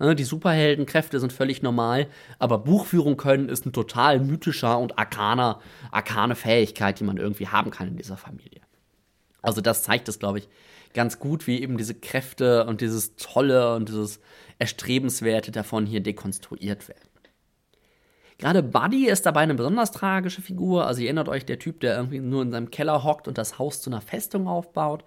[0.00, 2.08] Die Superheldenkräfte sind völlig normal,
[2.40, 5.60] aber Buchführung können ist ein total mythischer und arkaner,
[5.92, 8.60] arkane Fähigkeit, die man irgendwie haben kann in dieser Familie.
[9.40, 10.48] Also das zeigt es, glaube ich,
[10.94, 14.20] ganz gut, wie eben diese Kräfte und dieses Tolle und dieses
[14.58, 17.08] Erstrebenswerte davon hier dekonstruiert werden.
[18.38, 20.86] Gerade Buddy ist dabei eine besonders tragische Figur.
[20.86, 23.58] Also ihr erinnert euch, der Typ, der irgendwie nur in seinem Keller hockt und das
[23.58, 25.04] Haus zu einer Festung aufbaut.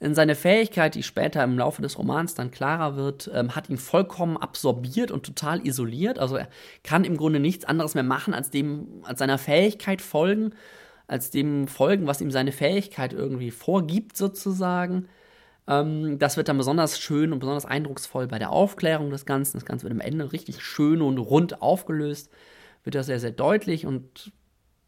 [0.00, 3.78] In seine Fähigkeit, die später im Laufe des Romans dann klarer wird, ähm, hat ihn
[3.78, 6.18] vollkommen absorbiert und total isoliert.
[6.18, 6.48] Also er
[6.84, 10.52] kann im Grunde nichts anderes mehr machen, als dem, als seiner Fähigkeit folgen,
[11.08, 15.08] als dem folgen, was ihm seine Fähigkeit irgendwie vorgibt, sozusagen.
[15.66, 19.56] Ähm, das wird dann besonders schön und besonders eindrucksvoll bei der Aufklärung des Ganzen.
[19.56, 22.30] Das Ganze wird am Ende richtig schön und rund aufgelöst
[22.84, 24.32] wird das sehr, sehr deutlich und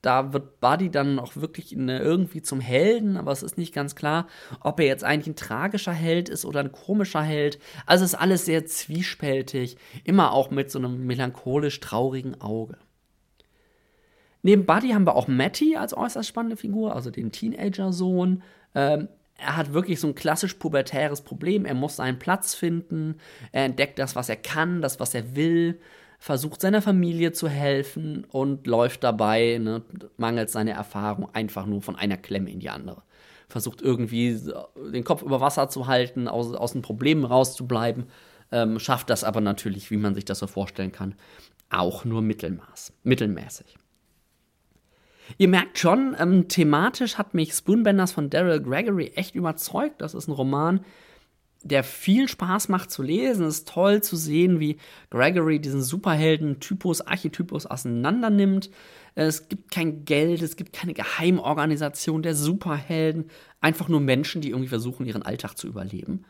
[0.03, 4.27] da wird Buddy dann auch wirklich irgendwie zum Helden, aber es ist nicht ganz klar,
[4.61, 7.59] ob er jetzt eigentlich ein tragischer Held ist oder ein komischer Held.
[7.85, 12.79] Also ist alles sehr zwiespältig, immer auch mit so einem melancholisch traurigen Auge.
[14.43, 18.43] Neben Buddy haben wir auch Matty als äußerst spannende Figur, also den Teenager-Sohn.
[18.75, 21.67] Ähm, er hat wirklich so ein klassisch pubertäres Problem.
[21.67, 23.17] Er muss seinen Platz finden.
[23.53, 25.79] Er entdeckt das, was er kann, das, was er will
[26.21, 29.83] versucht seiner Familie zu helfen und läuft dabei, ne,
[30.19, 33.03] mangels seiner Erfahrung, einfach nur von einer Klemme in die andere.
[33.49, 34.39] Versucht irgendwie
[34.93, 38.05] den Kopf über Wasser zu halten, aus, aus den Problemen rauszubleiben,
[38.53, 41.15] ähm, schafft das aber natürlich, wie man sich das so vorstellen kann,
[41.71, 43.79] auch nur Mittelmaß, mittelmäßig.
[45.39, 50.03] Ihr merkt schon, ähm, thematisch hat mich Spoonbenders von Daryl Gregory echt überzeugt.
[50.03, 50.85] Das ist ein Roman,
[51.63, 53.45] der viel Spaß macht zu lesen.
[53.45, 54.79] Es ist toll zu sehen, wie
[55.11, 58.71] Gregory diesen Superhelden-Typus, Archetypus auseinander nimmt.
[59.15, 63.31] Es gibt kein Geld, es gibt keine Geheimorganisation der Superhelden.
[63.61, 66.25] Einfach nur Menschen, die irgendwie versuchen, ihren Alltag zu überleben.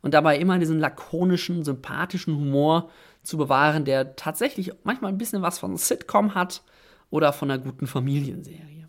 [0.00, 2.90] Und dabei immer diesen lakonischen, sympathischen Humor
[3.22, 6.64] zu bewahren, der tatsächlich manchmal ein bisschen was von Sitcom hat
[7.08, 8.81] oder von einer guten Familienserie.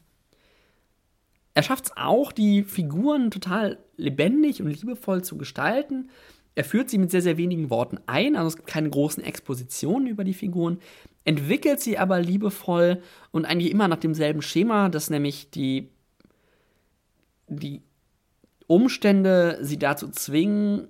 [1.54, 6.10] Er schafft es auch, die Figuren total lebendig und liebevoll zu gestalten.
[6.56, 10.08] Er führt sie mit sehr, sehr wenigen Worten ein, also es gibt keine großen Expositionen
[10.08, 10.80] über die Figuren,
[11.26, 15.90] entwickelt sie aber liebevoll und eigentlich immer nach demselben Schema, dass nämlich die,
[17.48, 17.82] die
[18.68, 20.88] Umstände sie dazu zwingen,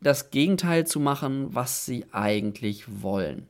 [0.00, 3.46] das Gegenteil zu machen, was sie eigentlich wollen.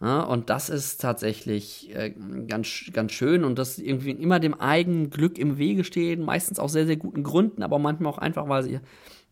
[0.00, 2.12] Ja, und das ist tatsächlich äh,
[2.46, 6.72] ganz, ganz schön und das irgendwie immer dem eigenen Glück im Wege stehen, meistens aus
[6.72, 8.80] sehr, sehr guten Gründen, aber manchmal auch einfach, weil sie,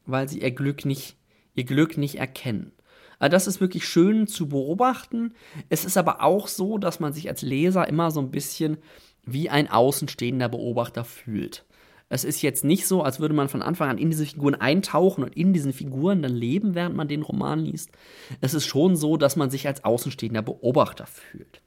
[0.07, 1.17] weil sie ihr Glück nicht,
[1.55, 2.73] ihr Glück nicht erkennen.
[3.19, 5.35] Also das ist wirklich schön zu beobachten.
[5.69, 8.79] Es ist aber auch so, dass man sich als Leser immer so ein bisschen
[9.25, 11.65] wie ein außenstehender Beobachter fühlt.
[12.09, 15.25] Es ist jetzt nicht so, als würde man von Anfang an in diese Figuren eintauchen
[15.25, 17.91] und in diesen Figuren dann leben, während man den Roman liest.
[18.41, 21.63] Es ist schon so, dass man sich als außenstehender Beobachter fühlt.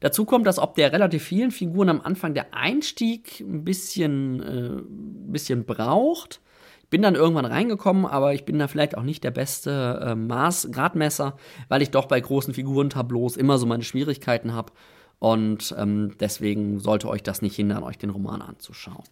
[0.00, 4.82] Dazu kommt, dass ob der relativ vielen Figuren am Anfang der Einstieg ein bisschen, äh,
[5.30, 6.40] bisschen braucht.
[6.84, 10.14] Ich bin dann irgendwann reingekommen, aber ich bin da vielleicht auch nicht der beste äh,
[10.14, 11.36] Maß, Gradmesser,
[11.68, 14.72] weil ich doch bei großen Figurentableaus immer so meine Schwierigkeiten habe
[15.20, 19.04] und ähm, deswegen sollte euch das nicht hindern, euch den Roman anzuschauen.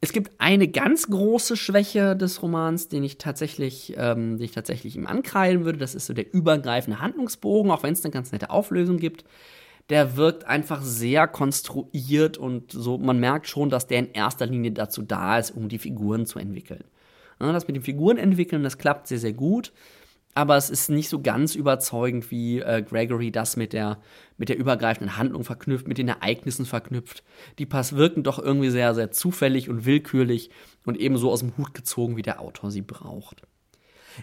[0.00, 4.96] Es gibt eine ganz große Schwäche des Romans, den ich tatsächlich, ähm, den ich tatsächlich
[4.96, 5.78] ihm ankreiden würde.
[5.78, 9.24] Das ist so der übergreifende Handlungsbogen, auch wenn es eine ganz nette Auflösung gibt.
[9.90, 14.72] Der wirkt einfach sehr konstruiert und so, man merkt schon, dass der in erster Linie
[14.72, 16.84] dazu da ist, um die Figuren zu entwickeln.
[17.40, 19.72] Ja, das mit den Figuren entwickeln, das klappt sehr, sehr gut
[20.34, 23.98] aber es ist nicht so ganz überzeugend, wie äh, Gregory das mit der,
[24.36, 27.24] mit der übergreifenden Handlung verknüpft, mit den Ereignissen verknüpft.
[27.58, 30.50] Die Pass wirken doch irgendwie sehr, sehr zufällig und willkürlich
[30.86, 33.42] und ebenso aus dem Hut gezogen, wie der Autor sie braucht.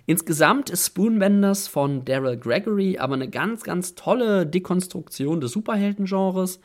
[0.05, 6.59] Insgesamt ist Spoonbenders von Daryl Gregory aber eine ganz, ganz tolle Dekonstruktion des Superheldengenres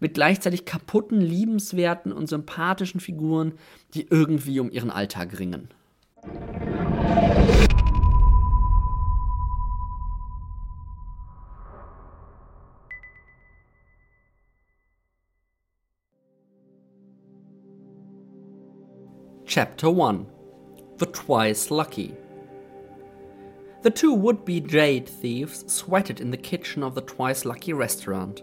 [0.00, 3.54] mit gleichzeitig kaputten, liebenswerten und sympathischen Figuren,
[3.94, 5.68] die irgendwie um ihren Alltag ringen.
[19.56, 20.26] Chapter 1
[20.98, 22.14] The Twice Lucky
[23.80, 28.42] The two would be jade thieves sweated in the kitchen of the Twice Lucky restaurant.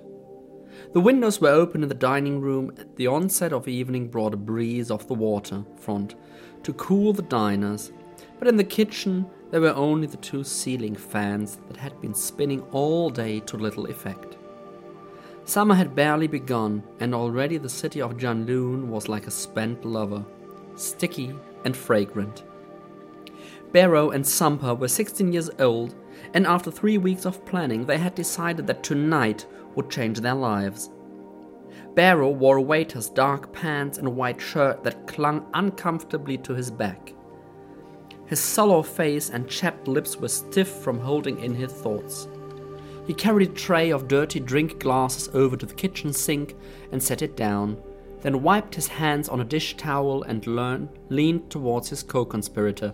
[0.91, 4.89] The windows were open in the dining room, the onset of evening brought a breeze
[4.89, 6.15] off the water front
[6.63, 7.91] to cool the diners,
[8.39, 12.61] but in the kitchen there were only the two ceiling fans that had been spinning
[12.71, 14.35] all day to little effect.
[15.45, 20.25] Summer had barely begun, and already the city of Janloon was like a spent lover
[20.75, 22.43] sticky, and fragrant.
[23.71, 25.95] Barrow and Sumper were 16 years old,
[26.33, 30.89] and after three weeks of planning, they had decided that tonight would change their lives.
[31.95, 37.13] Barrow wore a waiter's dark pants and white shirt that clung uncomfortably to his back.
[38.25, 42.27] His sallow face and chapped lips were stiff from holding in his thoughts.
[43.05, 46.55] He carried a tray of dirty drink glasses over to the kitchen sink
[46.91, 47.81] and set it down,
[48.23, 52.93] then wiped his hands on a dish towel and learned, leaned towards his co conspirator,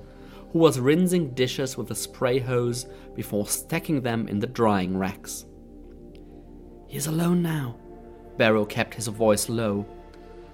[0.52, 5.46] who was rinsing dishes with a spray hose before stacking them in the drying racks.
[6.88, 7.78] He's alone now.
[8.38, 9.86] Barrow kept his voice low.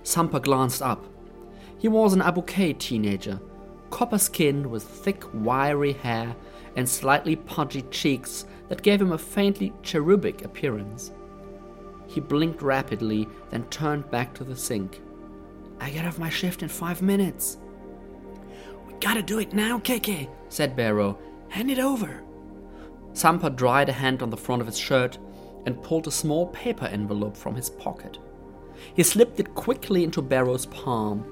[0.04, 1.06] Sumper glanced up.
[1.78, 3.40] He was an Abuke teenager,
[3.92, 6.36] copper skinned with thick, wiry hair
[6.76, 11.12] and slightly pudgy cheeks that gave him a faintly cherubic appearance.
[12.08, 15.02] He blinked rapidly, then turned back to the sink.
[15.80, 17.58] I get off my shift in five minutes.
[18.88, 21.18] We gotta do it now, Keke, said Barrow.
[21.50, 22.24] Hand it over.
[23.14, 25.18] Sampa dried a hand on the front of his shirt
[25.66, 28.18] and pulled a small paper envelope from his pocket.
[28.94, 31.26] He slipped it quickly into Barrow's palm.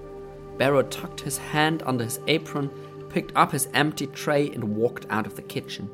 [0.57, 2.69] Barrow tucked his hand under his apron,
[3.09, 5.89] picked up his empty tray, and walked out of the kitchen.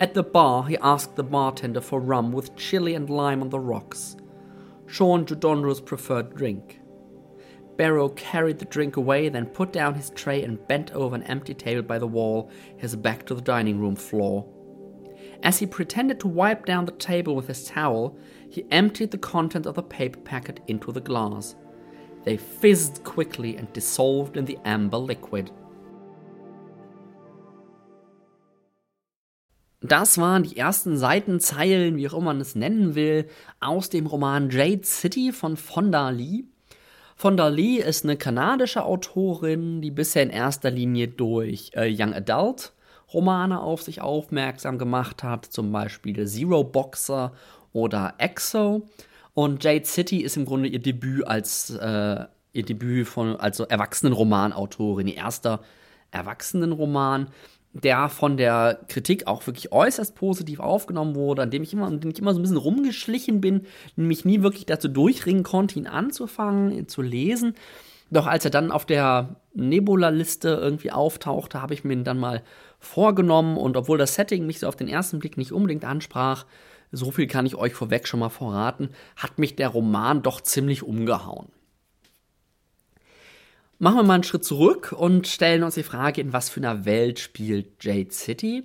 [0.00, 3.58] At the bar, he asked the bartender for rum with chili and lime on the
[3.58, 4.16] rocks,
[4.86, 6.80] Sean Judonro's preferred drink.
[7.76, 11.52] Barrow carried the drink away, then put down his tray and bent over an empty
[11.52, 14.46] table by the wall, his back to the dining room floor.
[15.42, 18.16] As he pretended to wipe down the table with his towel,
[18.48, 21.54] he emptied the contents of the paper packet into the glass.
[22.24, 25.50] They fizzed quickly and dissolved in the amber liquid.
[29.80, 33.28] Das waren die ersten Seitenzeilen, wie auch immer man es nennen will,
[33.60, 36.44] aus dem Roman Jade City von Fonda Lee.
[37.14, 42.72] Fonda Lee ist eine kanadische Autorin, die bisher in erster Linie durch äh, Young Adult
[43.12, 47.32] Romane auf sich aufmerksam gemacht hat, zum Beispiel Zero Boxer
[47.72, 48.88] oder Exo.
[49.34, 55.06] Und Jade City ist im Grunde ihr Debüt als äh, ihr Debüt von also Erwachsenenromanautorin,
[55.06, 55.60] ihr erster
[56.10, 57.28] Erwachsenenroman
[57.72, 62.00] der von der Kritik auch wirklich äußerst positiv aufgenommen wurde, an dem ich immer, an
[62.00, 63.66] dem ich immer so ein bisschen rumgeschlichen bin,
[63.96, 67.54] mich nie wirklich dazu durchringen konnte, ihn anzufangen, ihn zu lesen.
[68.10, 72.42] Doch als er dann auf der Nebula-Liste irgendwie auftauchte, habe ich mir ihn dann mal
[72.78, 76.46] vorgenommen und obwohl das Setting mich so auf den ersten Blick nicht unbedingt ansprach,
[76.90, 80.82] so viel kann ich euch vorweg schon mal verraten, hat mich der Roman doch ziemlich
[80.82, 81.48] umgehauen.
[83.80, 86.84] Machen wir mal einen Schritt zurück und stellen uns die Frage, in was für einer
[86.84, 88.64] Welt spielt Jade City?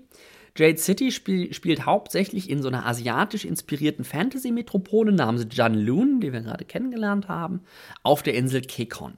[0.58, 6.42] Jade City spiel, spielt hauptsächlich in so einer asiatisch inspirierten Fantasy-Metropole namens Janloon, die wir
[6.42, 7.62] gerade kennengelernt haben,
[8.02, 9.14] auf der Insel Kekon.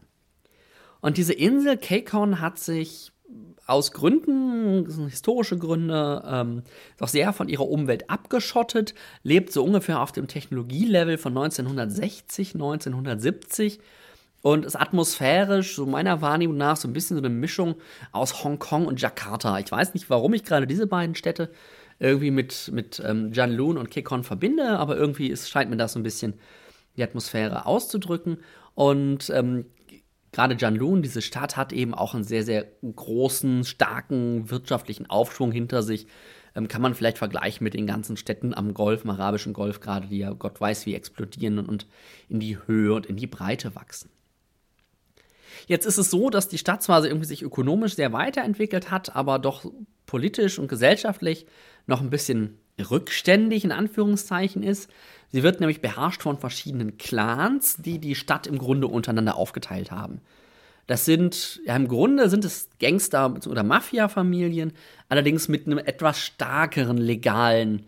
[0.99, 3.13] Und diese Insel Kekon hat sich
[3.65, 6.63] aus Gründen, historische Gründe, ähm,
[6.97, 8.93] doch sehr von ihrer Umwelt abgeschottet,
[9.23, 13.79] lebt so ungefähr auf dem Technologielevel von 1960, 1970
[14.45, 17.73] und ist atmosphärisch, so meiner Wahrnehmung nach, so ein bisschen so eine Mischung
[18.11, 19.57] aus Hongkong und Jakarta.
[19.57, 21.49] Ich weiß nicht, warum ich gerade diese beiden Städte
[21.97, 25.99] irgendwie mit, mit ähm, Janloon und Kekon verbinde, aber irgendwie ist, scheint mir das so
[25.99, 26.35] ein bisschen
[26.95, 28.37] die Atmosphäre auszudrücken.
[28.75, 29.65] Und ähm,
[30.31, 35.81] gerade Janloon, diese Stadt, hat eben auch einen sehr, sehr großen, starken wirtschaftlichen Aufschwung hinter
[35.81, 36.05] sich.
[36.53, 40.05] Ähm, kann man vielleicht vergleichen mit den ganzen Städten am Golf, im arabischen Golf gerade,
[40.05, 41.87] die ja Gott weiß wie explodieren und
[42.29, 44.11] in die Höhe und in die Breite wachsen.
[45.67, 49.39] Jetzt ist es so, dass die Stadt zwar irgendwie sich ökonomisch sehr weiterentwickelt hat, aber
[49.39, 49.65] doch
[50.05, 51.45] politisch und gesellschaftlich
[51.87, 54.89] noch ein bisschen rückständig in Anführungszeichen ist.
[55.31, 60.21] Sie wird nämlich beherrscht von verschiedenen Clans, die die Stadt im Grunde untereinander aufgeteilt haben.
[60.87, 64.73] Das sind, ja, im Grunde sind es Gangster- oder Mafia-Familien,
[65.09, 67.87] allerdings mit einem etwas stärkeren legalen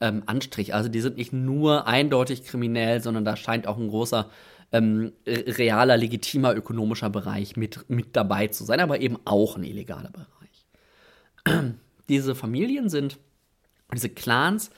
[0.00, 0.74] ähm, Anstrich.
[0.74, 4.28] Also die sind nicht nur eindeutig kriminell, sondern da scheint auch ein großer
[4.74, 10.10] ähm, realer, legitimer ökonomischer Bereich mit, mit dabei zu sein, aber eben auch ein illegaler
[10.10, 10.34] Bereich.
[12.08, 13.18] diese Familien sind,
[13.94, 14.70] diese Clans,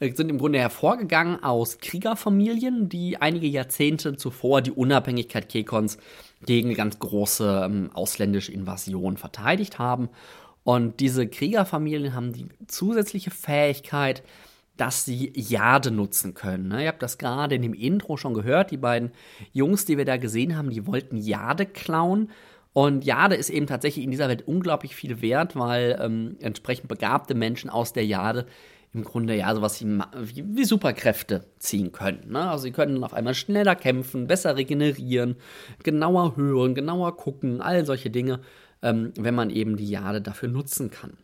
[0.00, 5.98] äh, sind im Grunde hervorgegangen aus Kriegerfamilien, die einige Jahrzehnte zuvor die Unabhängigkeit Kekons
[6.44, 10.08] gegen ganz große ähm, ausländische Invasion verteidigt haben.
[10.64, 14.24] Und diese Kriegerfamilien haben die zusätzliche Fähigkeit,
[14.76, 16.68] dass sie Jade nutzen können.
[16.68, 16.82] Ne?
[16.82, 18.70] Ihr habt das gerade in dem Intro schon gehört.
[18.70, 19.12] Die beiden
[19.52, 22.30] Jungs, die wir da gesehen haben, die wollten Jade klauen.
[22.72, 27.34] Und Jade ist eben tatsächlich in dieser Welt unglaublich viel wert, weil ähm, entsprechend begabte
[27.34, 28.46] Menschen aus der Jade
[28.92, 32.30] im Grunde ja sowas wie, wie, Superkräfte ziehen können.
[32.30, 32.50] Ne?
[32.50, 35.36] Also sie können auf einmal schneller kämpfen, besser regenerieren,
[35.82, 38.40] genauer hören, genauer gucken, all solche Dinge,
[38.82, 41.18] ähm, wenn man eben die Jade dafür nutzen kann.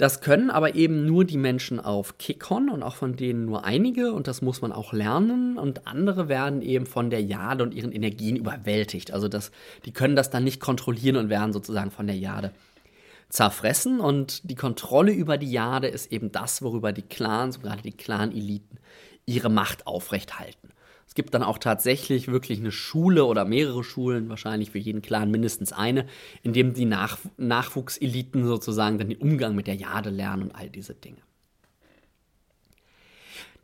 [0.00, 4.14] Das können aber eben nur die Menschen auf Kikon und auch von denen nur einige
[4.14, 7.92] und das muss man auch lernen und andere werden eben von der Jade und ihren
[7.92, 9.12] Energien überwältigt.
[9.12, 9.50] Also das,
[9.84, 12.52] die können das dann nicht kontrollieren und werden sozusagen von der Jade
[13.28, 17.92] zerfressen und die Kontrolle über die Jade ist eben das, worüber die Clans, gerade die
[17.92, 18.78] Clan-Eliten,
[19.26, 20.70] ihre Macht aufrechthalten.
[21.10, 25.28] Es gibt dann auch tatsächlich wirklich eine Schule oder mehrere Schulen, wahrscheinlich für jeden Clan
[25.28, 26.06] mindestens eine,
[26.44, 30.70] in dem die Nach Nachwuchseliten sozusagen dann den Umgang mit der Jade lernen und all
[30.70, 31.16] diese Dinge.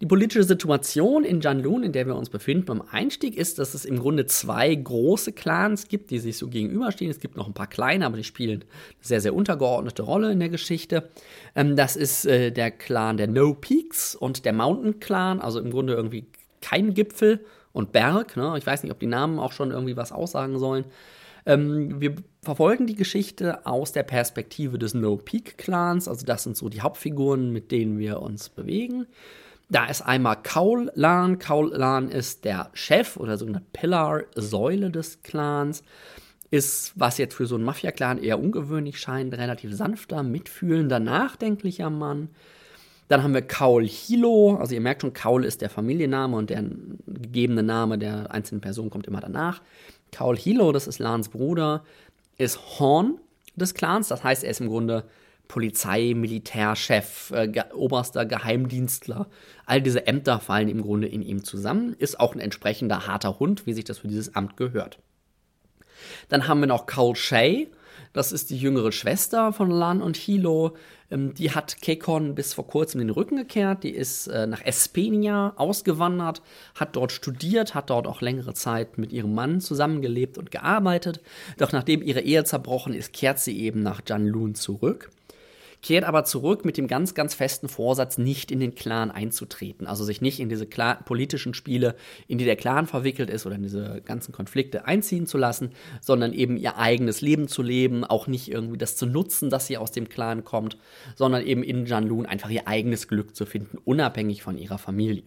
[0.00, 3.84] Die politische Situation in Janlun, in der wir uns befinden beim Einstieg, ist, dass es
[3.84, 7.12] im Grunde zwei große Clans gibt, die sich so gegenüberstehen.
[7.12, 8.70] Es gibt noch ein paar kleine, aber die spielen eine
[9.00, 11.10] sehr, sehr untergeordnete Rolle in der Geschichte.
[11.54, 15.70] Ähm, das ist äh, der Clan der No Peaks und der Mountain Clan, also im
[15.70, 16.26] Grunde irgendwie
[16.66, 18.36] kein Gipfel und Berg.
[18.36, 18.54] Ne?
[18.58, 20.84] Ich weiß nicht, ob die Namen auch schon irgendwie was aussagen sollen.
[21.44, 26.08] Ähm, wir verfolgen die Geschichte aus der Perspektive des No Peak Clans.
[26.08, 29.06] Also das sind so die Hauptfiguren, mit denen wir uns bewegen.
[29.68, 31.38] Da ist einmal Kaul Lan.
[31.38, 35.84] Kaul Lan ist der Chef oder so eine Pillar-Säule des Clans.
[36.50, 42.28] Ist, was jetzt für so einen Mafia-Clan eher ungewöhnlich scheint, relativ sanfter, mitfühlender, nachdenklicher Mann.
[43.08, 46.64] Dann haben wir Kaul Hilo, also ihr merkt schon, Kaul ist der Familienname und der
[47.06, 49.62] gegebene Name der einzelnen Person kommt immer danach.
[50.12, 51.84] Kaul Hilo, das ist Lans Bruder,
[52.36, 53.18] ist Horn
[53.54, 55.04] des Clans, das heißt, er ist im Grunde
[55.48, 59.28] Polizei, Militärchef, äh, ge oberster Geheimdienstler.
[59.64, 61.94] All diese Ämter fallen im Grunde in ihm zusammen.
[61.98, 64.98] Ist auch ein entsprechender harter Hund, wie sich das für dieses Amt gehört.
[66.28, 67.68] Dann haben wir noch Cole Shay.
[68.12, 70.76] Das ist die jüngere Schwester von Lan und Hilo.
[71.10, 73.84] Ähm, die hat Kekon bis vor kurzem den Rücken gekehrt.
[73.84, 76.42] Die ist äh, nach Espenia ausgewandert,
[76.74, 81.20] hat dort studiert, hat dort auch längere Zeit mit ihrem Mann zusammengelebt und gearbeitet.
[81.58, 85.10] Doch nachdem ihre Ehe zerbrochen ist, kehrt sie eben nach Janlun zurück
[85.86, 89.86] kehrt aber zurück mit dem ganz, ganz festen Vorsatz, nicht in den Clan einzutreten.
[89.86, 91.94] Also sich nicht in diese Clan politischen Spiele,
[92.26, 95.70] in die der Clan verwickelt ist oder in diese ganzen Konflikte einziehen zu lassen,
[96.00, 99.78] sondern eben ihr eigenes Leben zu leben, auch nicht irgendwie das zu nutzen, dass sie
[99.78, 100.76] aus dem Clan kommt,
[101.14, 105.22] sondern eben in Janlun einfach ihr eigenes Glück zu finden, unabhängig von ihrer Familie.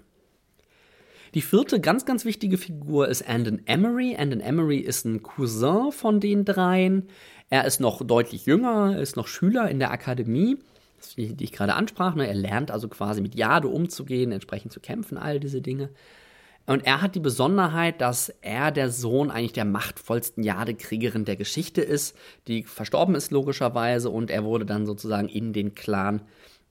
[1.36, 4.16] Die vierte ganz, ganz wichtige Figur ist Andon Emery.
[4.18, 7.07] Andon Emery ist ein Cousin von den dreien.
[7.50, 10.58] Er ist noch deutlich jünger, ist noch Schüler in der Akademie,
[11.18, 12.16] die, ich gerade ansprach.
[12.16, 12.28] Ne?
[12.28, 15.89] Er lernt also quasi mit Jade umzugehen, entsprechend zu kämpfen, all diese Dinge.
[16.68, 21.82] Und er hat die Besonderheit, dass er der Sohn eigentlich der machtvollsten Jadekriegerin der Geschichte
[21.82, 22.16] ist,
[22.47, 26.22] die verstorben ist logischerweise und er wurde dann sozusagen in den Clan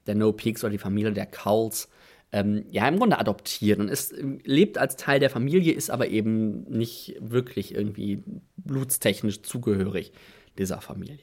[0.07, 1.89] der No Peaks oder die Familie der Cults
[2.31, 4.15] ähm, ja im Grunde adoptiert und ist,
[4.45, 8.23] lebt als Teil der Familie, ist aber eben nicht wirklich irgendwie
[8.57, 10.13] blutstechnisch zugehörig
[10.59, 11.19] dieser Familie.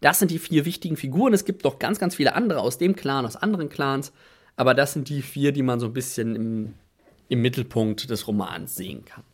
[0.00, 1.34] Das sind die vier wichtigen Figuren.
[1.34, 4.12] Es gibt noch ganz, ganz viele andere aus dem Clan, aus anderen Clans.
[4.56, 6.74] Aber das sind die vier, die man so ein bisschen im,
[7.28, 9.24] im Mittelpunkt des Romans sehen kann.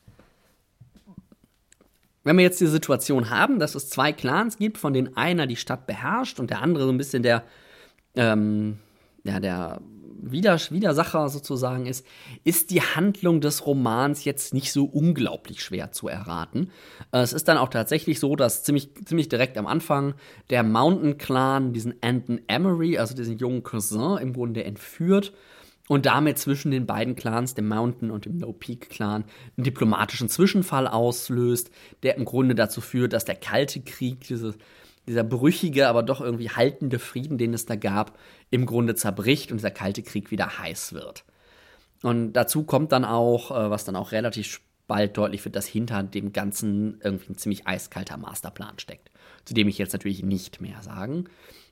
[2.22, 5.56] Wenn wir jetzt die Situation haben, dass es zwei Clans gibt, von denen einer die
[5.56, 7.44] Stadt beherrscht und der andere so ein bisschen der,
[8.14, 8.78] ähm,
[9.24, 9.80] ja, der
[10.30, 12.06] Widers Widersacher sozusagen ist,
[12.44, 16.70] ist die Handlung des Romans jetzt nicht so unglaublich schwer zu erraten.
[17.12, 20.14] Äh, es ist dann auch tatsächlich so, dass ziemlich, ziemlich direkt am Anfang
[20.50, 25.32] der Mountain Clan diesen Anton Emery, also diesen jungen Cousin, im Grunde entführt
[25.88, 29.24] und damit zwischen den beiden Clans, dem Mountain und dem No Peak Clan,
[29.56, 31.70] einen diplomatischen Zwischenfall auslöst,
[32.02, 34.56] der im Grunde dazu führt, dass der Kalte Krieg, dieses
[35.06, 38.18] dieser brüchige, aber doch irgendwie haltende Frieden, den es da gab,
[38.50, 41.24] im Grunde zerbricht und dieser kalte Krieg wieder heiß wird.
[42.02, 46.02] Und dazu kommt dann auch, äh, was dann auch relativ bald deutlich wird, dass hinter
[46.02, 49.10] dem Ganzen irgendwie ein ziemlich eiskalter Masterplan steckt,
[49.44, 51.24] zu dem ich jetzt natürlich nicht mehr sagen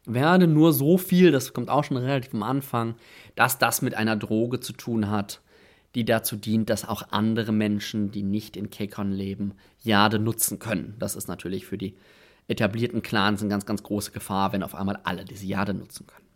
[0.07, 0.47] werde.
[0.47, 2.95] Nur so viel, das kommt auch schon relativ am Anfang,
[3.35, 5.41] dass das mit einer Droge zu tun hat,
[5.95, 9.53] die dazu dient, dass auch andere Menschen, die nicht in Kekon leben,
[9.83, 10.95] Jade nutzen können.
[10.99, 11.95] Das ist natürlich für die
[12.53, 16.27] etablierten Clans eine ganz, ganz große Gefahr, wenn auf einmal alle diese Jade nutzen können.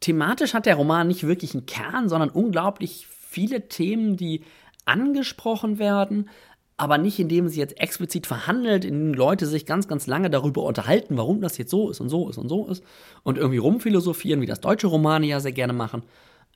[0.00, 4.44] Thematisch hat der Roman nicht wirklich einen Kern, sondern unglaublich viele Themen, die
[4.84, 6.28] angesprochen werden,
[6.76, 11.16] aber nicht indem sie jetzt explizit verhandelt, indem Leute sich ganz, ganz lange darüber unterhalten,
[11.16, 12.84] warum das jetzt so ist und so ist und so ist
[13.22, 16.02] und irgendwie rumphilosophieren, wie das deutsche Romane ja sehr gerne machen,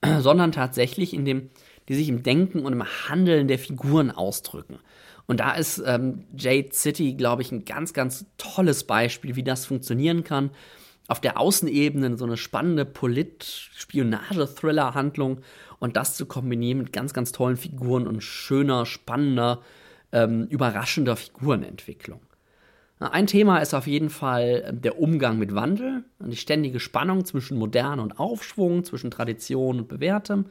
[0.21, 1.51] sondern tatsächlich in dem,
[1.89, 4.79] die sich im Denken und im Handeln der Figuren ausdrücken.
[5.31, 9.65] Und da ist ähm, Jade City, glaube ich, ein ganz, ganz tolles Beispiel, wie das
[9.65, 10.51] funktionieren kann.
[11.07, 15.43] Auf der Außenebene so eine spannende Polit-Spionage-Thriller-Handlung
[15.79, 19.61] und das zu kombinieren mit ganz, ganz tollen Figuren und schöner, spannender,
[20.11, 22.23] ähm, überraschender Figurenentwicklung.
[22.99, 27.25] Ein Thema ist auf jeden Fall ähm, der Umgang mit Wandel und die ständige Spannung
[27.25, 30.47] zwischen Moderne und Aufschwung, zwischen Tradition und Bewährtem.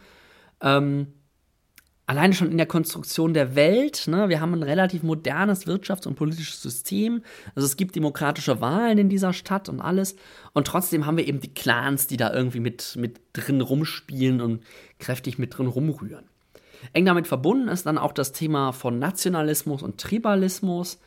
[0.61, 1.07] Ähm,
[2.09, 4.07] alleine schon in der Konstruktion der Welt.
[4.07, 4.29] Ne?
[4.29, 7.21] Wir haben ein relativ modernes Wirtschafts- und politisches System.
[7.53, 10.15] Also es gibt demokratische Wahlen in dieser Stadt und alles.
[10.53, 14.63] Und trotzdem haben wir eben die Clans, die da irgendwie mit, mit drin rumspielen und
[14.97, 16.25] kräftig mit drin rumrühren.
[16.93, 20.97] Eng damit verbunden ist dann auch das Thema von Nationalismus und Tribalismus.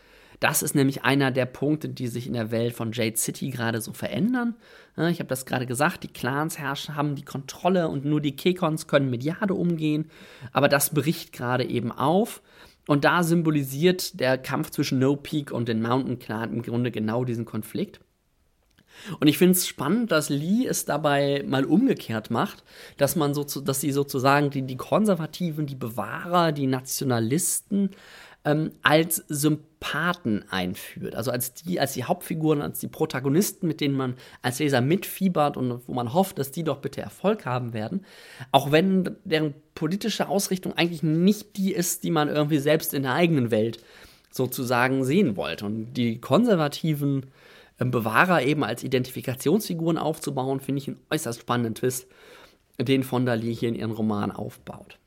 [0.42, 3.80] Das ist nämlich einer der Punkte, die sich in der Welt von Jade City gerade
[3.80, 4.56] so verändern.
[4.96, 8.88] Ich habe das gerade gesagt, die Clans herrschen, haben die Kontrolle und nur die Kekons
[8.88, 10.10] können mit Jade umgehen.
[10.52, 12.42] Aber das bricht gerade eben auf.
[12.88, 17.24] Und da symbolisiert der Kampf zwischen No Peak und den Mountain Clan im Grunde genau
[17.24, 18.00] diesen Konflikt.
[19.20, 22.64] Und ich finde es spannend, dass Lee es dabei mal umgekehrt macht,
[22.96, 27.90] dass man so, dass sie sozusagen die, die Konservativen, die Bewahrer, die Nationalisten
[28.44, 31.14] ähm, als Sympathen einführt.
[31.14, 35.56] Also als die, als die Hauptfiguren, als die Protagonisten, mit denen man als Leser mitfiebert
[35.56, 38.04] und wo man hofft, dass die doch bitte Erfolg haben werden.
[38.50, 43.14] Auch wenn deren politische Ausrichtung eigentlich nicht die ist, die man irgendwie selbst in der
[43.14, 43.78] eigenen Welt
[44.30, 45.66] sozusagen sehen wollte.
[45.66, 47.26] Und die konservativen
[47.78, 52.06] ähm, Bewahrer eben als Identifikationsfiguren aufzubauen, finde ich einen äußerst spannenden Twist,
[52.78, 54.98] den Fonda Lee hier in ihren Roman aufbaut.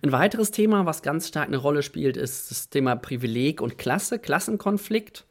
[0.00, 4.18] Ein weiteres Thema, was ganz stark eine Rolle spielt, ist das Thema Privileg und Klasse,
[4.18, 5.26] Klassenkonflikt.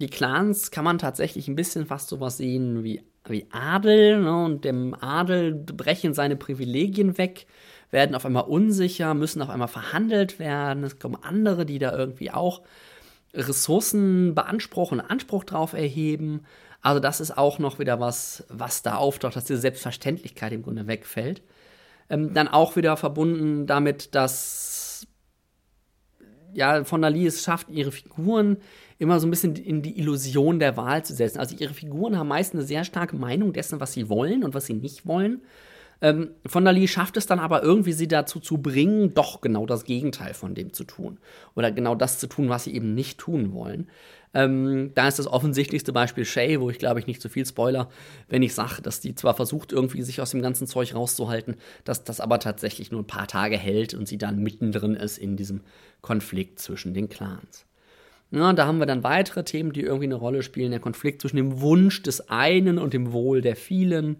[0.00, 4.22] Die Clans kann man tatsächlich ein bisschen fast sowas sehen wie, wie Adel.
[4.22, 4.44] Ne?
[4.44, 7.46] Und dem Adel brechen seine Privilegien weg,
[7.90, 10.84] werden auf einmal unsicher, müssen auf einmal verhandelt werden.
[10.84, 12.62] Es kommen andere, die da irgendwie auch
[13.34, 16.44] Ressourcen beanspruchen, Anspruch drauf erheben.
[16.80, 20.86] Also das ist auch noch wieder was, was da auftaucht, dass diese Selbstverständlichkeit im Grunde
[20.86, 21.42] wegfällt.
[22.10, 25.06] Ähm, dann auch wieder verbunden damit, dass
[26.54, 28.58] ja, von Dali es schafft, ihre Figuren
[28.98, 31.38] immer so ein bisschen in die Illusion der Wahl zu setzen.
[31.38, 34.66] Also ihre Figuren haben meist eine sehr starke Meinung dessen, was sie wollen und was
[34.66, 35.42] sie nicht wollen.
[36.00, 39.84] Ähm, von Dali schafft es dann aber irgendwie, sie dazu zu bringen, doch genau das
[39.84, 41.18] Gegenteil von dem zu tun.
[41.56, 43.88] Oder genau das zu tun, was sie eben nicht tun wollen.
[44.34, 47.46] Ähm, da ist das offensichtlichste Beispiel Shay, wo ich glaube ich nicht zu so viel
[47.46, 47.88] Spoiler,
[48.28, 52.04] wenn ich sage, dass die zwar versucht, irgendwie sich aus dem ganzen Zeug rauszuhalten, dass
[52.04, 55.62] das aber tatsächlich nur ein paar Tage hält und sie dann mittendrin ist in diesem
[56.02, 57.64] Konflikt zwischen den Clans.
[58.30, 60.70] Ja, da haben wir dann weitere Themen, die irgendwie eine Rolle spielen.
[60.70, 64.18] Der Konflikt zwischen dem Wunsch des einen und dem Wohl der vielen.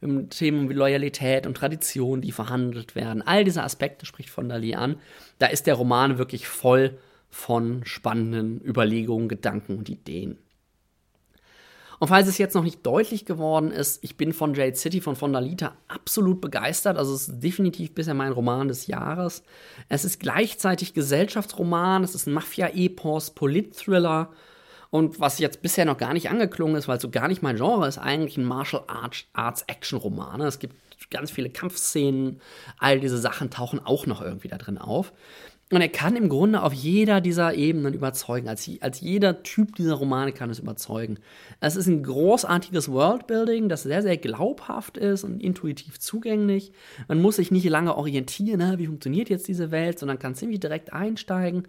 [0.00, 3.22] Themen wie Loyalität und Tradition, die verhandelt werden.
[3.22, 4.96] All diese Aspekte spricht von Dali an.
[5.38, 6.98] Da ist der Roman wirklich voll
[7.28, 10.38] von spannenden Überlegungen, Gedanken und Ideen.
[12.00, 15.16] Und falls es jetzt noch nicht deutlich geworden ist, ich bin von Jade City von
[15.16, 16.96] Fondalita absolut begeistert.
[16.96, 19.42] Also es ist definitiv bisher mein Roman des Jahres.
[19.90, 24.30] Es ist gleichzeitig Gesellschaftsroman, es ist ein Mafia-Epos, Polit-Thriller.
[24.90, 27.56] Und was jetzt bisher noch gar nicht angeklungen ist, weil es so gar nicht mein
[27.56, 28.82] Genre ist, eigentlich ein Martial
[29.32, 30.40] Arts Action-Roman.
[30.40, 30.74] Es gibt
[31.10, 32.40] ganz viele Kampfszenen,
[32.78, 35.12] all diese Sachen tauchen auch noch irgendwie da drin auf.
[35.72, 38.48] Und er kann im Grunde auf jeder dieser Ebenen überzeugen.
[38.48, 41.18] Als, als jeder Typ dieser Romane kann es überzeugen.
[41.60, 46.72] Es ist ein großartiges Worldbuilding, das sehr, sehr glaubhaft ist und intuitiv zugänglich.
[47.06, 50.92] Man muss sich nicht lange orientieren, wie funktioniert jetzt diese Welt, sondern kann ziemlich direkt
[50.92, 51.68] einsteigen.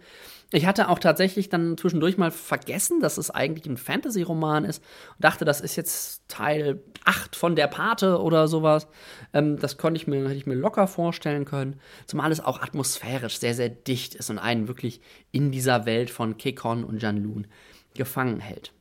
[0.54, 4.82] Ich hatte auch tatsächlich dann zwischendurch mal vergessen, dass es eigentlich ein Fantasy-Roman ist
[5.16, 8.86] und dachte, das ist jetzt Teil 8 von der Pate oder sowas.
[9.32, 11.80] Ähm, das konnte ich mir, hätte ich mir locker vorstellen können.
[12.06, 15.00] Zumal es auch atmosphärisch sehr, sehr dicht ist und einen wirklich
[15.30, 17.46] in dieser Welt von Kekon und Janlun
[17.94, 18.72] gefangen hält.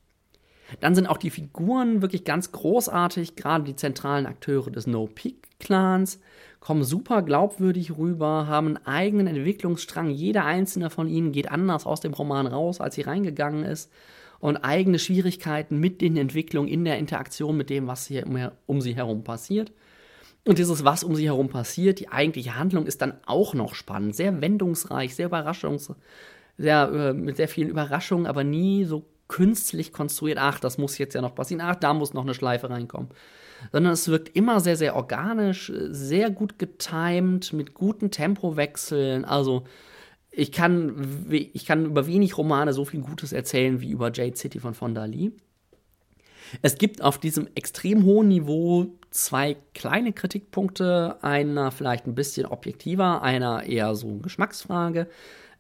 [0.82, 6.20] Dann sind auch die Figuren wirklich ganz großartig, gerade die zentralen Akteure des No-Peak-Clans
[6.62, 10.12] kommen super glaubwürdig rüber, haben einen eigenen Entwicklungsstrang.
[10.12, 13.92] Jeder einzelne von ihnen geht anders aus dem Roman raus, als sie reingegangen ist.
[14.40, 18.26] Und eigene Schwierigkeiten mit den Entwicklungen in der Interaktion mit dem, was hier
[18.68, 19.72] um, sie herum passiert.
[20.46, 24.16] Und dieses, was um sie herum passiert, die eigentliche Handlung ist dann auch noch spannend,
[24.16, 25.94] sehr wendungsreich, sehr überraschungs,
[26.58, 31.14] sehr, äh, mit sehr vielen Überraschungen, aber nie so künstlich konstruiert, ach, das muss jetzt
[31.14, 33.10] ja noch passieren, ach, da muss noch eine Schleife reinkommen.
[33.72, 39.26] Sondern es wirkt immer sehr, sehr organisch, sehr gut getimed, mit guten Tempowechseln.
[39.26, 39.64] Also,
[40.32, 44.60] ich kann, ich kann über wenig Romane so viel Gutes erzählen wie über Jade City
[44.60, 45.32] von Fonda Lee.
[46.62, 51.18] Es gibt auf diesem extrem hohen Niveau zwei kleine Kritikpunkte.
[51.22, 55.08] Einer vielleicht ein bisschen objektiver, einer eher so Geschmacksfrage.